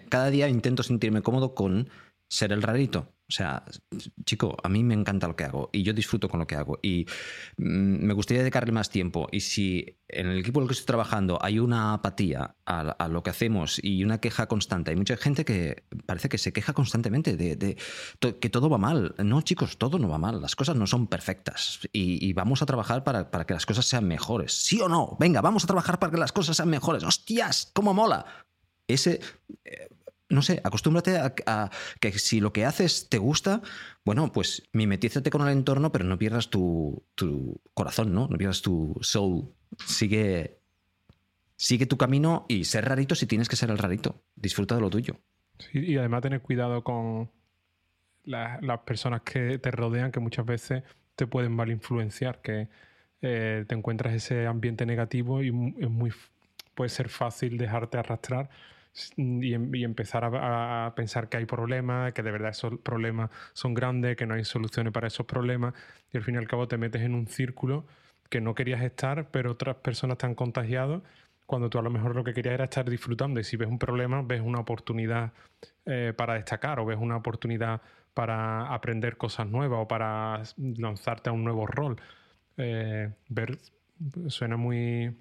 [0.09, 1.88] cada día intento sentirme cómodo con
[2.28, 3.12] ser el rarito.
[3.29, 3.64] O sea,
[4.24, 6.79] chico, a mí me encanta lo que hago y yo disfruto con lo que hago
[6.81, 7.07] y
[7.57, 9.27] mm, me gustaría dedicarle más tiempo.
[9.33, 13.24] Y si en el equipo en el que estoy trabajando hay una apatía a, lo
[13.24, 17.37] que hacemos y una queja constante, hay mucha gente que parece que se queja constantemente
[17.37, 17.77] de,
[18.20, 19.14] que todo va mal.
[19.18, 20.41] No, chicos, todo no va mal.
[20.41, 24.07] Las cosas no son perfectas y, vamos a trabajar para, para que las cosas sean
[24.07, 24.53] mejores.
[24.53, 25.16] ¿Sí o no?
[25.18, 27.03] Venga, vamos a trabajar para que las cosas sean mejores.
[27.03, 27.70] ¡Hostias!
[27.72, 28.27] ¿Cómo mola?
[28.87, 29.20] Ese
[29.64, 29.89] eh,
[30.29, 31.70] no sé, acostúmbrate a,
[32.01, 33.62] que si lo que haces te gusta,
[34.05, 37.05] bueno, pues mimetízate con el entorno, pero no pierdas tu,
[37.74, 38.29] corazón, ¿no?
[38.29, 39.53] No pierdas tu soul.
[39.85, 40.59] Sigue,
[41.57, 44.22] sigue tu camino y ser rarito si tienes que ser el rarito.
[44.35, 45.16] Disfruta de lo tuyo.
[45.72, 47.31] y además tener cuidado con
[48.24, 50.83] las personas que te rodean, que muchas veces
[51.14, 52.68] te pueden mal influenciar, que
[53.22, 56.12] eh, te encuentras ese ambiente negativo y es muy,
[56.74, 58.51] puede ser fácil dejarte arrastrar
[59.16, 64.26] y, empezar a, pensar que hay problemas, que de verdad esos problemas son grandes, que
[64.26, 65.74] no hay soluciones para esos problemas,
[66.12, 67.86] y al fin y al cabo te metes en un círculo
[68.30, 71.03] que no querías estar, pero otras personas te han contagiado,
[71.47, 73.78] cuando tú a lo mejor lo que querías era estar disfrutando, y si ves un
[73.78, 75.32] problema, ves una oportunidad
[75.84, 77.80] eh, para destacar o ves una oportunidad
[78.14, 81.97] para aprender cosas nuevas o para lanzarte a un nuevo rol.
[82.57, 83.59] Eh, ver,
[84.28, 85.14] suena muy,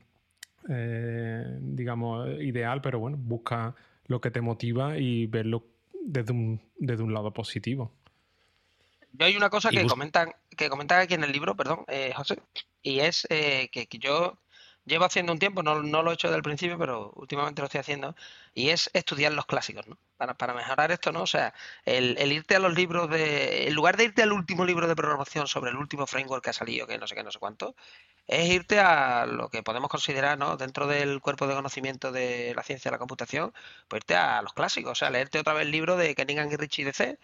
[0.69, 3.75] eh, digamos, ideal, pero bueno, busca
[4.07, 5.63] lo que te motiva y verlo
[6.01, 7.91] desde un, desde un lado positivo.
[9.13, 12.41] Yo hay una cosa que comentan, que comentan aquí en el libro, perdón, eh, José,
[12.81, 14.37] y es eh, que, que, yo
[14.85, 17.79] llevo haciendo un tiempo, no, lo he hecho desde el principio, pero últimamente lo estoy
[17.79, 18.15] haciendo,
[18.53, 19.97] y es estudiar los clásicos, ¿no?
[20.17, 21.23] Para, para mejorar esto, ¿no?
[21.23, 21.53] O sea,
[21.85, 23.67] el, irte a los libros de.
[23.67, 26.53] En lugar de irte al último libro de programación sobre el último framework que ha
[26.53, 27.75] salido, que no sé qué, no sé cuánto,
[28.27, 30.57] es irte a lo que podemos considerar, ¿no?
[30.57, 33.53] Dentro del cuerpo de conocimiento de la ciencia de la computación,
[33.87, 36.55] pues irte a los clásicos, o sea, leerte otra vez el libro de Kenningham y
[36.55, 37.17] Richie DC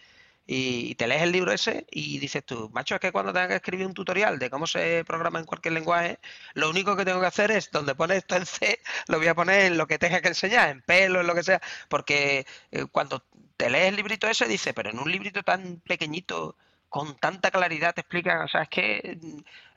[0.46, 3.56] y te lees el libro ese y dices tú, macho, es que cuando tenga que
[3.56, 6.20] escribir un tutorial de cómo se programa en cualquier lenguaje,
[6.56, 9.36] lo único que tengo que hacer es donde pone esto en C, lo voy a
[9.36, 12.86] poner en lo que tenga que enseñar, en pelo, en lo que sea, porque eh,
[12.92, 13.24] cuando
[13.58, 16.58] te lees el librito ese, dice, pero en un librito tan pequeñito,
[16.92, 19.18] con tanta claridad te explican, o sea, es que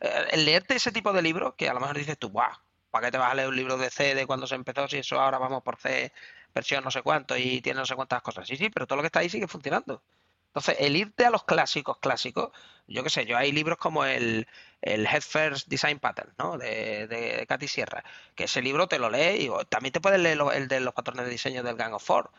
[0.01, 2.59] eh, el leerte ese tipo de libros, que a lo mejor dices tú, ¡buah!
[2.91, 4.99] ¿Para qué te vas a leer un libro de C de cuando se empezó si
[4.99, 6.13] eso ahora vamos por C
[6.53, 8.49] versión no sé cuánto y tiene no sé cuántas cosas?
[8.49, 10.03] Sí, sí, pero todo lo que está ahí sigue funcionando.
[10.49, 12.51] Entonces, el irte a los clásicos, clásicos,
[12.89, 14.49] yo qué sé, yo hay libros como el,
[14.83, 16.59] el Head First Design Pattern, ¿no?
[16.59, 18.03] De, de Katy Sierra,
[18.35, 21.27] que ese libro te lo lees y también te puedes leer el de los patrones
[21.27, 22.31] de diseño del Gang of Four.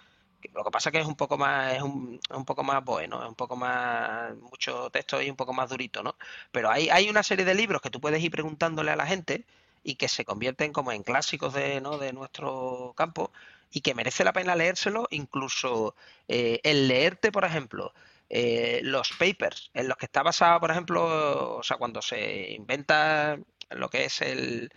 [0.53, 3.29] Lo que pasa que es un poco más, es un, un poco más bueno, es
[3.29, 6.15] un poco más, mucho texto y un poco más durito, ¿no?
[6.51, 9.45] Pero hay, hay una serie de libros que tú puedes ir preguntándole a la gente
[9.83, 11.97] y que se convierten como en clásicos de, ¿no?
[11.97, 13.31] de nuestro campo
[13.71, 15.95] y que merece la pena leérselo, incluso
[16.27, 17.93] eh, el leerte, por ejemplo,
[18.29, 23.37] eh, los papers en los que está basado, por ejemplo, o sea, cuando se inventa
[23.69, 24.71] lo que es el,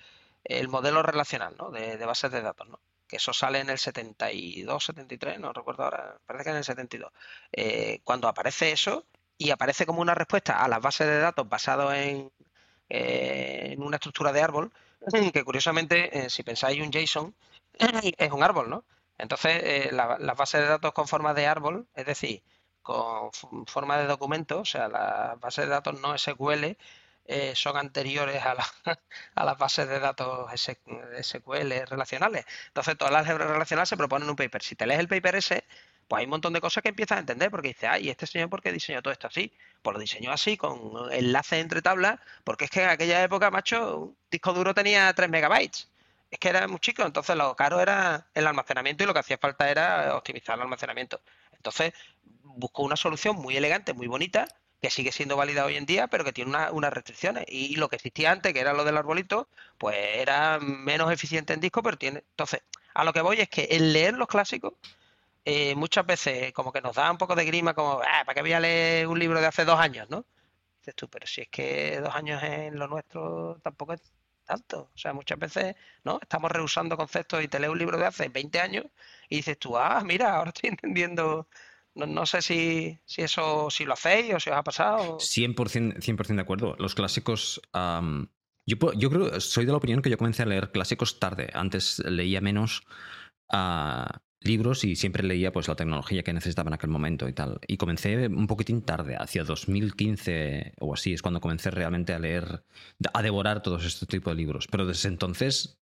[0.69, 1.71] modelo relacional ¿no?
[1.71, 2.81] de, bases de datos, ¿no?
[3.09, 7.13] Que eso sale en el 72, 73, no recuerdo ahora, parece que en el 72.
[7.53, 9.07] Eh, cuando aparece eso
[9.37, 12.31] y aparece como una respuesta a las bases de datos basado en,
[12.89, 14.73] en una estructura de árbol,
[15.33, 17.35] que curiosamente, si pensáis un JSON,
[18.19, 18.85] es un árbol, ¿no?
[19.19, 22.43] Entonces, eh, las bases de datos con forma de árbol, es decir,
[22.83, 23.31] con
[23.67, 26.77] forma de documento, o sea, las bases de datos no SQL,
[27.29, 28.57] eh, son anteriores a,
[29.35, 32.47] a, las bases de datos SQL relacionales.
[32.69, 34.63] Entonces, todas las relacionales se proponen un paper.
[34.63, 35.65] Si te lees el paper ese,
[36.09, 38.49] pues hay un montón de cosas que empiezas a entender, porque dices, ay, ¿este señor
[38.49, 39.53] por qué diseñó todo esto así?
[39.83, 43.99] Pues lo diseñó así, con enlaces entre tablas, porque es que en aquella época, macho,
[43.99, 45.91] un disco duro tenía 3 megabytes.
[46.31, 49.39] Es que era muy chico, entonces lo caro era el almacenamiento y lo que hacía
[49.39, 51.21] falta era optimizar el almacenamiento.
[51.53, 51.93] Entonces
[52.43, 54.47] buscó una solución muy elegante, muy bonita,
[54.81, 57.45] que sigue siendo válida hoy en día, pero que tiene unas restricciones.
[57.49, 59.49] Y, lo que existía antes, que era lo del arbolito,
[59.79, 62.21] pues era menos eficiente en disco, pero tiene.
[62.31, 62.63] Entonces,
[62.95, 64.75] a lo que voy es que el leer los clásicos
[65.45, 68.43] eh, muchas veces como que nos da un poco de grima, como, ah, ¿para qué
[68.43, 70.25] voy a leer un libro de hace dos años, no?
[70.81, 74.03] Dices tú, pero si es que dos años en lo nuestro tampoco es
[74.49, 74.91] tanto.
[74.95, 76.19] O sea, muchas veces, ¿no?
[76.23, 78.87] Estamos rehusando conceptos y te lees un libro de hace 20 años
[79.29, 81.49] y dices tú, ah, mira, ahora estoy entendiendo
[82.07, 85.19] no, sé si, si, eso si lo hacéis o si os ha pasado.
[85.19, 86.77] 100%, 100 de acuerdo.
[86.79, 87.61] Los clásicos.
[88.67, 91.51] yo, yo creo, soy de la opinión que yo comencé a leer clásicos tarde.
[91.55, 92.83] Antes leía menos
[93.53, 94.07] uh,
[94.41, 97.61] libros y siempre leía pues la tecnología que necesitaba en aquel momento y tal.
[97.67, 102.65] Y comencé un poquitín tarde, hacia 2015 o así, es cuando comencé realmente a leer,
[103.13, 104.67] a devorar todos estos tipos de libros.
[104.71, 105.78] Pero desde entonces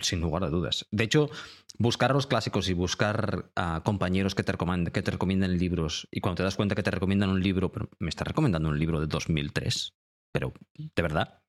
[0.00, 0.86] sin lugar a dudas.
[0.90, 1.30] De hecho,
[1.78, 4.54] buscar los clásicos y buscar a compañeros que te,
[4.92, 7.88] que te recomienden libros y cuando te das cuenta que te recomiendan un libro, pero
[7.98, 9.94] me está recomendando un libro de 2003,
[10.32, 11.42] pero de verdad,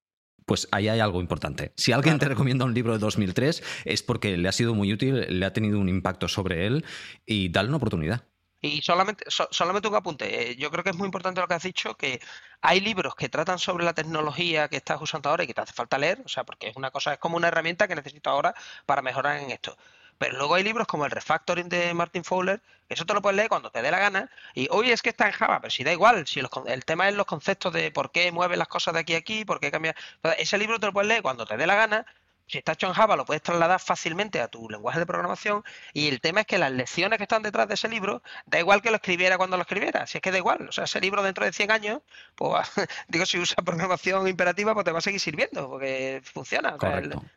[0.45, 1.73] pues ahí hay algo importante.
[1.77, 5.25] Si alguien te recomienda un libro de 2003 es porque le ha sido muy útil,
[5.39, 6.85] le ha tenido un impacto sobre él
[7.25, 8.23] y dale una oportunidad.
[8.61, 10.51] Y solamente, solamente un apunte.
[10.51, 12.19] Eh, yo creo que es muy importante lo que has dicho, que
[12.61, 15.73] hay libros que tratan sobre la tecnología que estás usando ahora y que te hace
[15.73, 18.53] falta leer, o sea, porque es una cosa, es como una herramienta que necesito ahora
[18.85, 19.77] para mejorar en esto.
[20.17, 23.37] Pero luego hay libros como el Refactoring de Martin Fowler, que eso te lo puedes
[23.37, 24.29] leer cuando te dé la gana.
[24.53, 27.15] Y hoy es que está en Java, pero si da igual, si el tema es
[27.15, 29.95] los conceptos de por qué mueve las cosas de aquí a aquí, por qué cambia.
[30.37, 32.05] Ese libro te lo puedes leer cuando te dé la gana
[32.49, 36.07] si está hecho en Java, lo puedes trasladar fácilmente a tu lenguaje de programación y
[36.07, 38.89] el tema es que las lecciones que están detrás de ese libro, da igual que
[38.89, 41.45] lo escribiera cuando lo escribiera, si es que da igual, o sea, ese libro dentro
[41.45, 42.01] de 100 años,
[42.35, 42.67] pues
[43.07, 46.75] digo, si usa programación imperativa, pues te va a seguir sirviendo, porque funciona,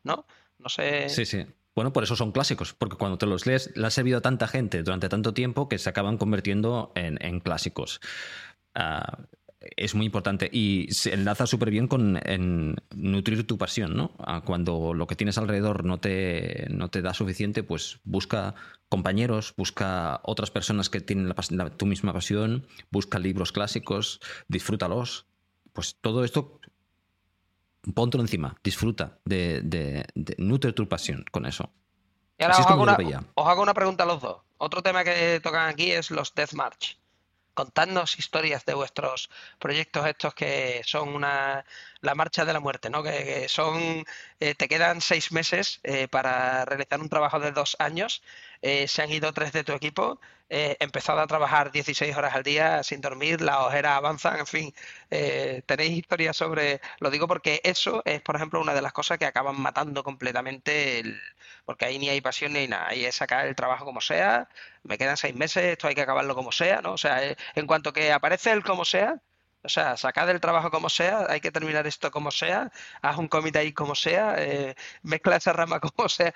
[0.02, 0.24] ¿no?
[0.58, 1.08] No sé.
[1.08, 1.46] Sí, sí.
[1.74, 4.46] Bueno, por eso son clásicos, porque cuando te los lees, le ha servido a tanta
[4.46, 8.00] gente durante tanto tiempo que se acaban convirtiendo en, clásicos.
[8.74, 9.18] Ah,
[9.76, 12.20] es muy importante y se enlaza súper bien con
[12.94, 14.12] nutrir tu pasión, ¿no?
[14.44, 18.54] Cuando lo que tienes alrededor no te, no te da suficiente, pues busca
[18.88, 21.34] compañeros, busca otras personas que tienen
[21.76, 25.26] tu misma pasión, busca libros clásicos, disfrútalos.
[25.72, 26.60] Pues todo esto,
[27.94, 30.04] póntelo encima, disfruta de, de,
[30.38, 31.70] nutre tu pasión con eso.
[32.38, 32.96] Y ahora os, hago una,
[33.34, 34.42] os hago una pregunta a los dos.
[34.58, 37.01] Otro tema que tocan aquí es los Death March
[37.54, 41.64] contadnos historias de vuestros proyectos estos que son una
[42.02, 43.02] la marcha de la muerte, ¿no?
[43.02, 44.04] Que, son
[44.40, 48.22] eh, te quedan seis meses eh, para realizar un trabajo de dos años.
[48.62, 52.82] Eh, se han ido tres de tu equipo, empezado a trabajar 16 horas al día
[52.82, 54.74] sin dormir, las ojeras avanzan, en fin.
[55.66, 59.24] tenéis historias sobre, lo digo porque eso es, por ejemplo, una de las cosas que
[59.24, 61.18] acaban matando completamente el,
[61.64, 64.48] porque ahí ni hay pasión ni nada, ahí es sacar el trabajo como sea,
[64.82, 66.92] me quedan seis meses, esto hay que acabarlo como sea, ¿no?
[66.92, 69.20] O sea, eh, en cuanto que aparece el como sea,
[69.64, 73.28] o sea, sacad el trabajo como sea, hay que terminar esto como sea, haz un
[73.28, 76.34] comité ahí como sea, eh, mezcla esa rama como sea.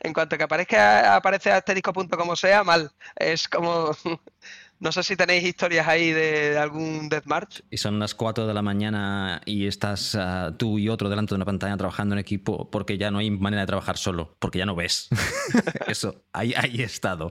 [0.00, 2.90] en cuanto que aparezca, aparece asterisco punto como sea, mal.
[3.16, 3.92] Es como
[4.82, 7.62] No sé si tenéis historias ahí de, algún Death March.
[7.70, 11.36] Y son las 4 de la mañana y estás ah, tú y otro delante de
[11.36, 14.66] una pantalla trabajando en equipo porque ya no hay manera de trabajar solo, porque ya
[14.66, 15.08] no ves.
[15.86, 17.30] Eso, ahí, ahí he estado.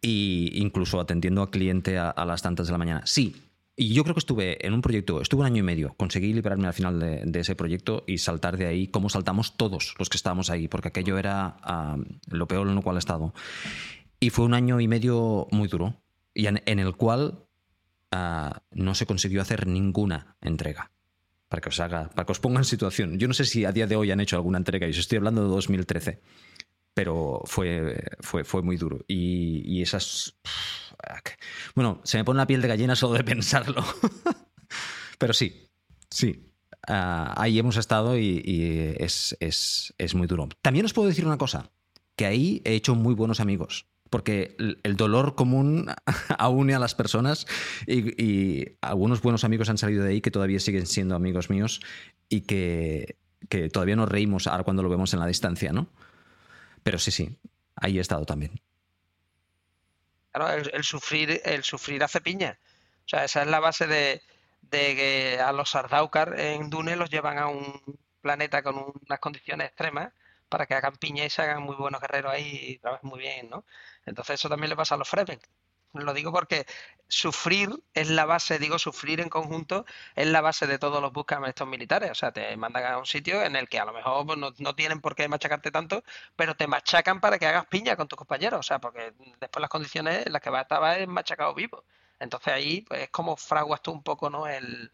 [0.00, 3.02] Y incluso atendiendo al cliente a, las tantas de la mañana.
[3.04, 3.36] Sí,
[3.76, 6.66] y yo creo que estuve en un proyecto, estuve un año y medio, conseguí liberarme
[6.66, 10.50] al final de, ese proyecto y saltar de ahí como saltamos todos los que estábamos
[10.50, 11.96] ahí, porque aquello era ah,
[12.26, 13.32] lo peor en lo cual he estado.
[14.18, 16.02] Y fue un año y medio muy duro,
[16.34, 17.46] y en, el cual
[18.10, 20.90] ah, no se consiguió hacer ninguna entrega.
[21.48, 23.18] Para que os haga, para que os ponga en situación.
[23.18, 25.18] Yo no sé si a día de hoy han hecho alguna entrega, y os estoy
[25.18, 26.20] hablando de 2013,
[26.94, 29.04] pero fue, fue, fue muy duro.
[29.08, 30.36] Y, esas.
[31.74, 33.84] Bueno, se me pone la piel de gallina solo de pensarlo.
[35.18, 35.68] pero sí,
[36.10, 36.46] sí.
[36.86, 40.48] Ah, ahí hemos estado y, es, es, es muy duro.
[40.62, 41.70] También os puedo decir una cosa,
[42.16, 45.86] que ahí he hecho muy buenos amigos porque el dolor común
[46.38, 47.46] aúne a las personas
[47.86, 51.80] y, algunos buenos amigos han salido de ahí que todavía siguen siendo amigos míos
[52.28, 53.16] y que,
[53.72, 55.88] todavía nos reímos ahora cuando lo vemos en la distancia, ¿no?
[56.82, 57.36] Pero sí, sí,
[57.76, 58.60] ahí he estado también.
[60.32, 62.58] Claro, el, sufrir, el sufrir hace piña.
[63.06, 64.22] O sea, esa es la base de,
[64.70, 70.12] que a los Sardaukar en Dune los llevan a un planeta con unas condiciones extremas
[70.48, 73.50] para que hagan piña y se hagan muy buenos guerreros ahí y trabajen muy bien,
[73.50, 73.64] ¿no?
[74.06, 75.40] Entonces eso también le pasa a los Fremen.
[75.92, 76.66] Lo digo porque
[77.08, 79.84] sufrir es la base, digo, sufrir en conjunto
[80.14, 82.10] es la base de todos los buscas estos militares.
[82.10, 84.52] O sea, te mandan a un sitio en el que a lo mejor pues, no,
[84.58, 86.04] no, tienen por qué machacarte tanto,
[86.36, 88.60] pero te machacan para que hagas piña con tus compañeros.
[88.60, 91.84] O sea, porque después las condiciones en las que vas a estar es machacado vivo.
[92.20, 94.46] Entonces ahí pues, es como fraguas tú un poco, ¿no?
[94.46, 94.92] El,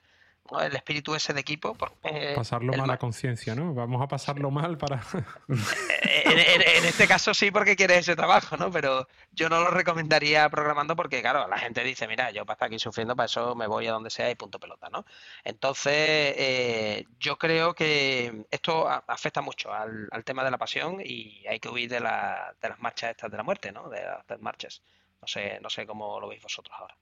[0.60, 1.76] el espíritu ese de equipo.
[2.02, 3.74] Eh, pasarlo mal a conciencia, ¿no?
[3.74, 5.02] Vamos a pasarlo mal para...
[5.48, 8.70] en, este caso sí porque quieres ese trabajo, ¿no?
[8.70, 12.66] Pero yo no lo recomendaría programando porque, claro, la gente dice, mira, yo para estar
[12.66, 15.04] aquí sufriendo, para eso me voy a donde sea y punto pelota, ¿no?
[15.44, 21.60] Entonces, eh, yo creo que esto afecta mucho al, tema de la pasión y hay
[21.60, 23.88] que huir de, la, de las marchas estas de la muerte, ¿no?
[23.88, 24.82] De las marchas.
[25.20, 26.96] No sé, no sé cómo lo veis vosotros ahora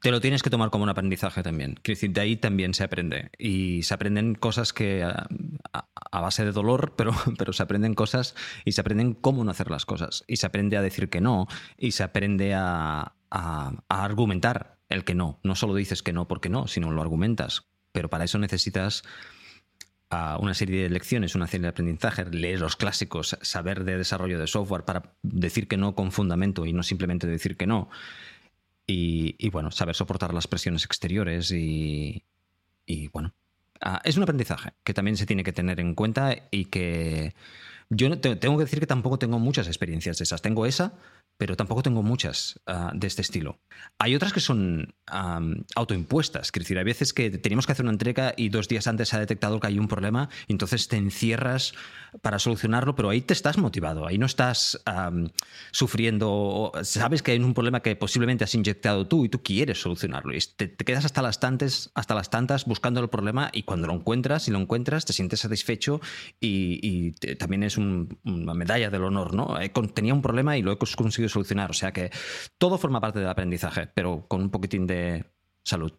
[0.00, 1.78] te lo tienes que tomar como un aprendizaje también.
[1.82, 3.30] Quiero decir, de ahí también se aprende.
[3.38, 5.26] Y se aprenden cosas que a,
[6.20, 8.34] base de dolor, pero, pero se aprenden cosas
[8.64, 10.24] y se aprenden cómo no hacer las cosas.
[10.26, 11.46] Y se aprende a decir que no
[11.78, 13.12] y se aprende a,
[13.88, 15.40] argumentar el que no.
[15.42, 17.66] No solo dices que no porque no, sino lo argumentas.
[17.92, 19.02] Pero para eso necesitas
[20.10, 24.46] una serie de lecciones, una serie de aprendizaje, leer los clásicos, saber de desarrollo de
[24.46, 27.90] software para decir que no con fundamento y no simplemente decir que no
[28.86, 32.22] y, bueno, saber soportar las presiones exteriores y,
[33.12, 33.34] bueno,
[33.80, 37.34] ah, es un aprendizaje que también se tiene que tener en cuenta y que
[37.90, 40.42] yo tengo que decir que tampoco tengo muchas experiencias de esas.
[40.42, 40.94] Tengo esa,
[41.38, 43.58] pero tampoco tengo muchas ah, de este estilo.
[43.98, 44.94] Hay otras que son
[45.74, 49.10] autoimpuestas, es decir, hay veces que tenemos que hacer una entrega y dos días antes
[49.10, 51.74] se ha detectado que hay un problema, y entonces te encierras
[52.22, 54.82] para solucionarlo, pero ahí te estás motivado, ahí no estás
[55.70, 60.34] sufriendo, sabes que hay un problema que posiblemente has inyectado tú y tú quieres solucionarlo,
[60.34, 63.94] y te, quedas hasta las, tantas, hasta las tantas buscando el problema y cuando lo
[63.94, 66.00] encuentras y lo encuentras te sientes satisfecho
[66.40, 69.56] y, también es una medalla del honor, ¿no?
[69.94, 71.70] tenía un problema y lo he conseguido solucionar.
[71.70, 72.10] O sea que
[72.58, 75.24] todo forma parte del aprendizaje, pero con un poquitín de
[75.64, 75.92] salud.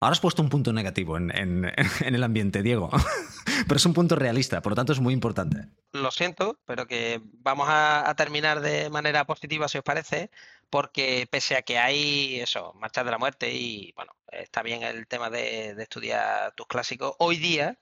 [0.00, 1.72] Ahora has puesto un punto negativo en,
[2.04, 2.88] el ambiente, Diego,
[3.66, 5.68] pero es un punto realista, por lo tanto es muy importante.
[5.92, 10.30] Lo siento, pero que vamos a, terminar de manera positiva, si os parece,
[10.70, 15.08] porque pese a que hay eso, marchas de la muerte y bueno, está bien el
[15.08, 17.76] tema de, estudiar tus clásicos, hoy día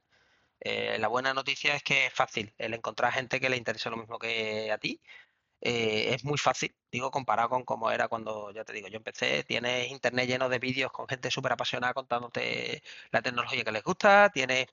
[0.61, 3.96] eh, la buena noticia es que es fácil el encontrar gente que le interese lo
[3.96, 5.00] mismo que a ti
[5.61, 9.42] eh, es muy fácil, digo, comparado con cómo era cuando, ya te digo, yo empecé,
[9.44, 14.30] tienes internet lleno de vídeos con gente súper apasionada contándote la tecnología que les gusta,
[14.30, 14.66] tienes,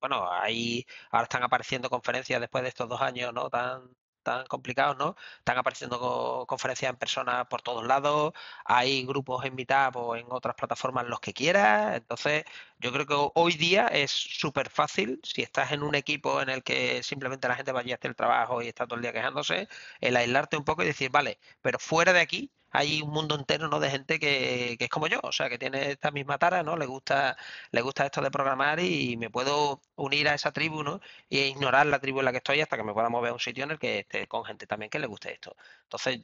[0.00, 3.50] bueno, ahí ahora están apareciendo conferencias después de estos dos años, ¿no?
[3.50, 5.16] Tan, tan complicados, ¿no?
[5.38, 8.32] Están apareciendo conferencias en persona por todos lados,
[8.64, 12.44] hay grupos en Meetup o en otras plataformas los que quieras, entonces
[12.78, 16.62] yo creo que hoy día es súper fácil, si estás en un equipo en el
[16.62, 19.68] que simplemente la gente vaya a hacer el trabajo y está todo el día quejándose,
[20.00, 23.68] el aislarte un poco y decir, vale, pero fuera de aquí hay un mundo entero
[23.68, 23.80] ¿no?
[23.80, 26.76] de gente que, es como yo, o sea, que tiene esta misma tara, ¿no?
[26.76, 27.36] Le gusta,
[27.70, 31.00] le gusta esto de programar y me puedo unir a esa tribu, ¿no?
[31.28, 33.40] E ignorar la tribu en la que estoy hasta que me pueda mover a un
[33.40, 35.56] sitio en el que esté con gente también que le guste esto.
[35.84, 36.20] Entonces,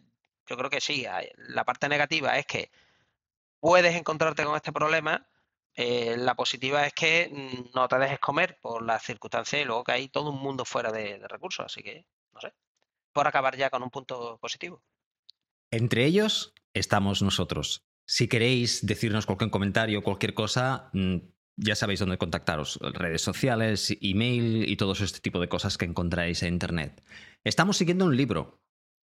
[0.46, 2.70] yo creo que sí, la parte negativa es que
[3.60, 5.26] puedes encontrarte con este problema.
[5.74, 9.84] Eh, la positiva es que mm, no te dejes comer por las circunstancias y luego
[9.84, 11.66] que hay todo un mundo fuera de recursos.
[11.66, 12.54] Así que, no sé,
[13.12, 14.82] por acabar ya con un punto positivo.
[15.70, 17.82] Entre ellos estamos nosotros.
[18.06, 21.16] Si queréis decirnos cualquier comentario, cualquier cosa, mm,
[21.56, 22.78] ya sabéis dónde contactaros.
[22.80, 27.02] Redes sociales, email y todo este tipo de cosas que encontráis en Internet.
[27.44, 28.60] Estamos siguiendo un libro,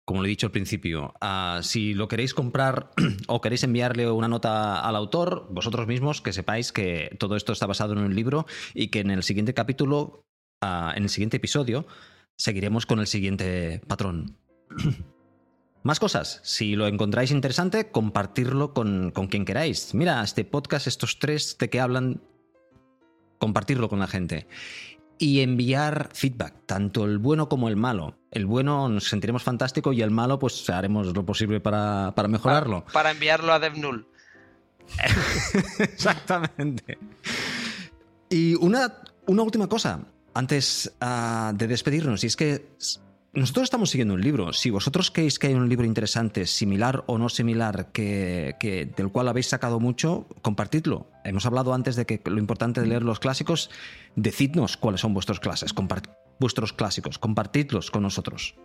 [0.05, 1.13] como lo he dicho al principio.
[1.21, 2.91] Ah, si lo queréis comprar
[3.27, 7.67] o queréis enviarle una nota al autor, vosotros mismos que sepáis que todo esto está
[7.67, 10.25] basado en un libro y que en el siguiente capítulo,
[10.61, 11.85] ah, en el siguiente episodio,
[12.35, 14.37] seguiremos con el siguiente patrón.
[15.87, 19.93] Más cosas, si lo encontráis interesante, compartirlo con, quien queráis.
[19.93, 22.19] Mira, este podcast, estos tres de que hablan,
[23.37, 24.49] compartirlo con la gente.
[25.17, 28.17] Y enviar feedback, tanto el bueno como el malo.
[28.31, 32.83] El bueno nos sentiremos fantástico y el malo pues haremos lo posible para, mejorarlo.
[32.91, 34.05] Para, enviarlo a DevNull.
[35.79, 36.97] Exactamente.
[38.29, 38.93] Y una,
[39.25, 40.01] una última cosa,
[40.33, 42.75] antes ah, de despedirnos, y es que
[43.33, 44.53] nosotros estamos siguiendo un libro.
[44.53, 49.27] Si vosotros creéis que hay un libro interesante, similar o no similar, que, del cual
[49.27, 51.07] habéis sacado mucho, compartidlo.
[51.23, 53.69] Hemos hablado antes de que lo importante de leer los clásicos,
[54.15, 55.73] decidnos cuáles son vuestros clases,
[56.39, 58.55] vuestros clásicos, compartidlos con nosotros.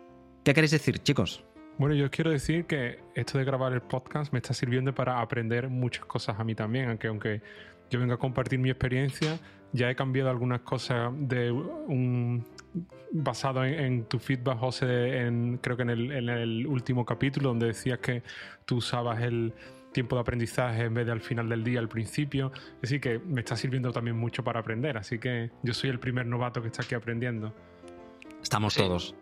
[0.45, 1.45] ¿Qué queréis decir, chicos?
[1.79, 5.69] Bueno, yo quiero decir que esto de grabar el podcast me está sirviendo para aprender
[5.69, 7.43] muchas cosas a mí también, aunque aunque
[7.91, 9.39] yo venga a compartir mi experiencia,
[9.73, 12.45] ya he cambiado algunas cosas de un
[13.11, 17.67] basado en, tu feedback, José, en, creo que en el, en el último capítulo, donde
[17.67, 18.23] decías que
[18.65, 19.53] tú usabas el
[19.93, 22.51] tiempo de aprendizaje en vez de al final del día, al principio.
[22.77, 24.97] Es decir, que me está sirviendo también mucho para aprender.
[24.97, 27.55] Así que yo soy el primer novato que está aquí aprendiendo.
[28.43, 29.15] Estamos todos.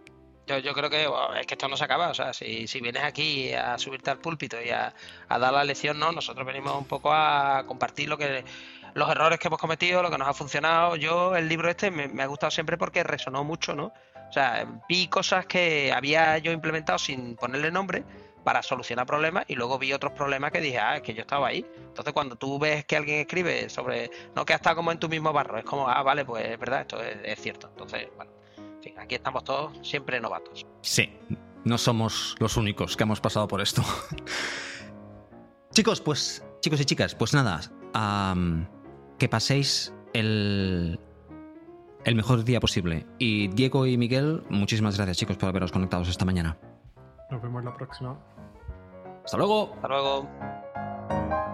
[0.47, 1.07] Yo, yo, creo que
[1.39, 2.11] es que esto no se acaba.
[2.11, 4.95] O sea, si, si vienes aquí a subirte al púlpito y a,
[5.29, 8.45] a, dar la lección, no, nosotros venimos un poco a compartir lo que
[8.95, 10.97] los errores que hemos cometido, lo que nos ha funcionado.
[10.97, 13.93] Yo, el libro este me, ha gustado siempre porque resonó mucho, ¿no?
[14.29, 18.05] O sea, vi cosas que había yo implementado sin ponerle nombre
[18.45, 21.49] para solucionar problemas y luego vi otros problemas que dije, ah, es que yo estaba
[21.49, 21.67] ahí.
[21.77, 25.09] Entonces cuando tú ves que alguien escribe sobre, no que ha estado como en tu
[25.09, 27.69] mismo barro, es como, ah, vale, pues es verdad, esto es, cierto.
[27.69, 28.33] Entonces, bueno,
[28.99, 30.67] aquí estamos todos siempre novatos.
[30.83, 31.13] Sí,
[31.65, 33.83] no somos los únicos que hemos pasado por esto.
[35.73, 37.61] chicos, pues, chicos y chicas, pues nada,
[39.21, 40.99] que paséis el,
[42.05, 43.07] el mejor día posible.
[43.19, 46.57] Y Diego y Miguel, muchísimas gracias chicos por haberos conectados esta mañana.
[47.31, 48.19] Nos vemos la próxima.
[49.23, 49.75] Hasta luego.
[49.75, 51.50] Hasta luego.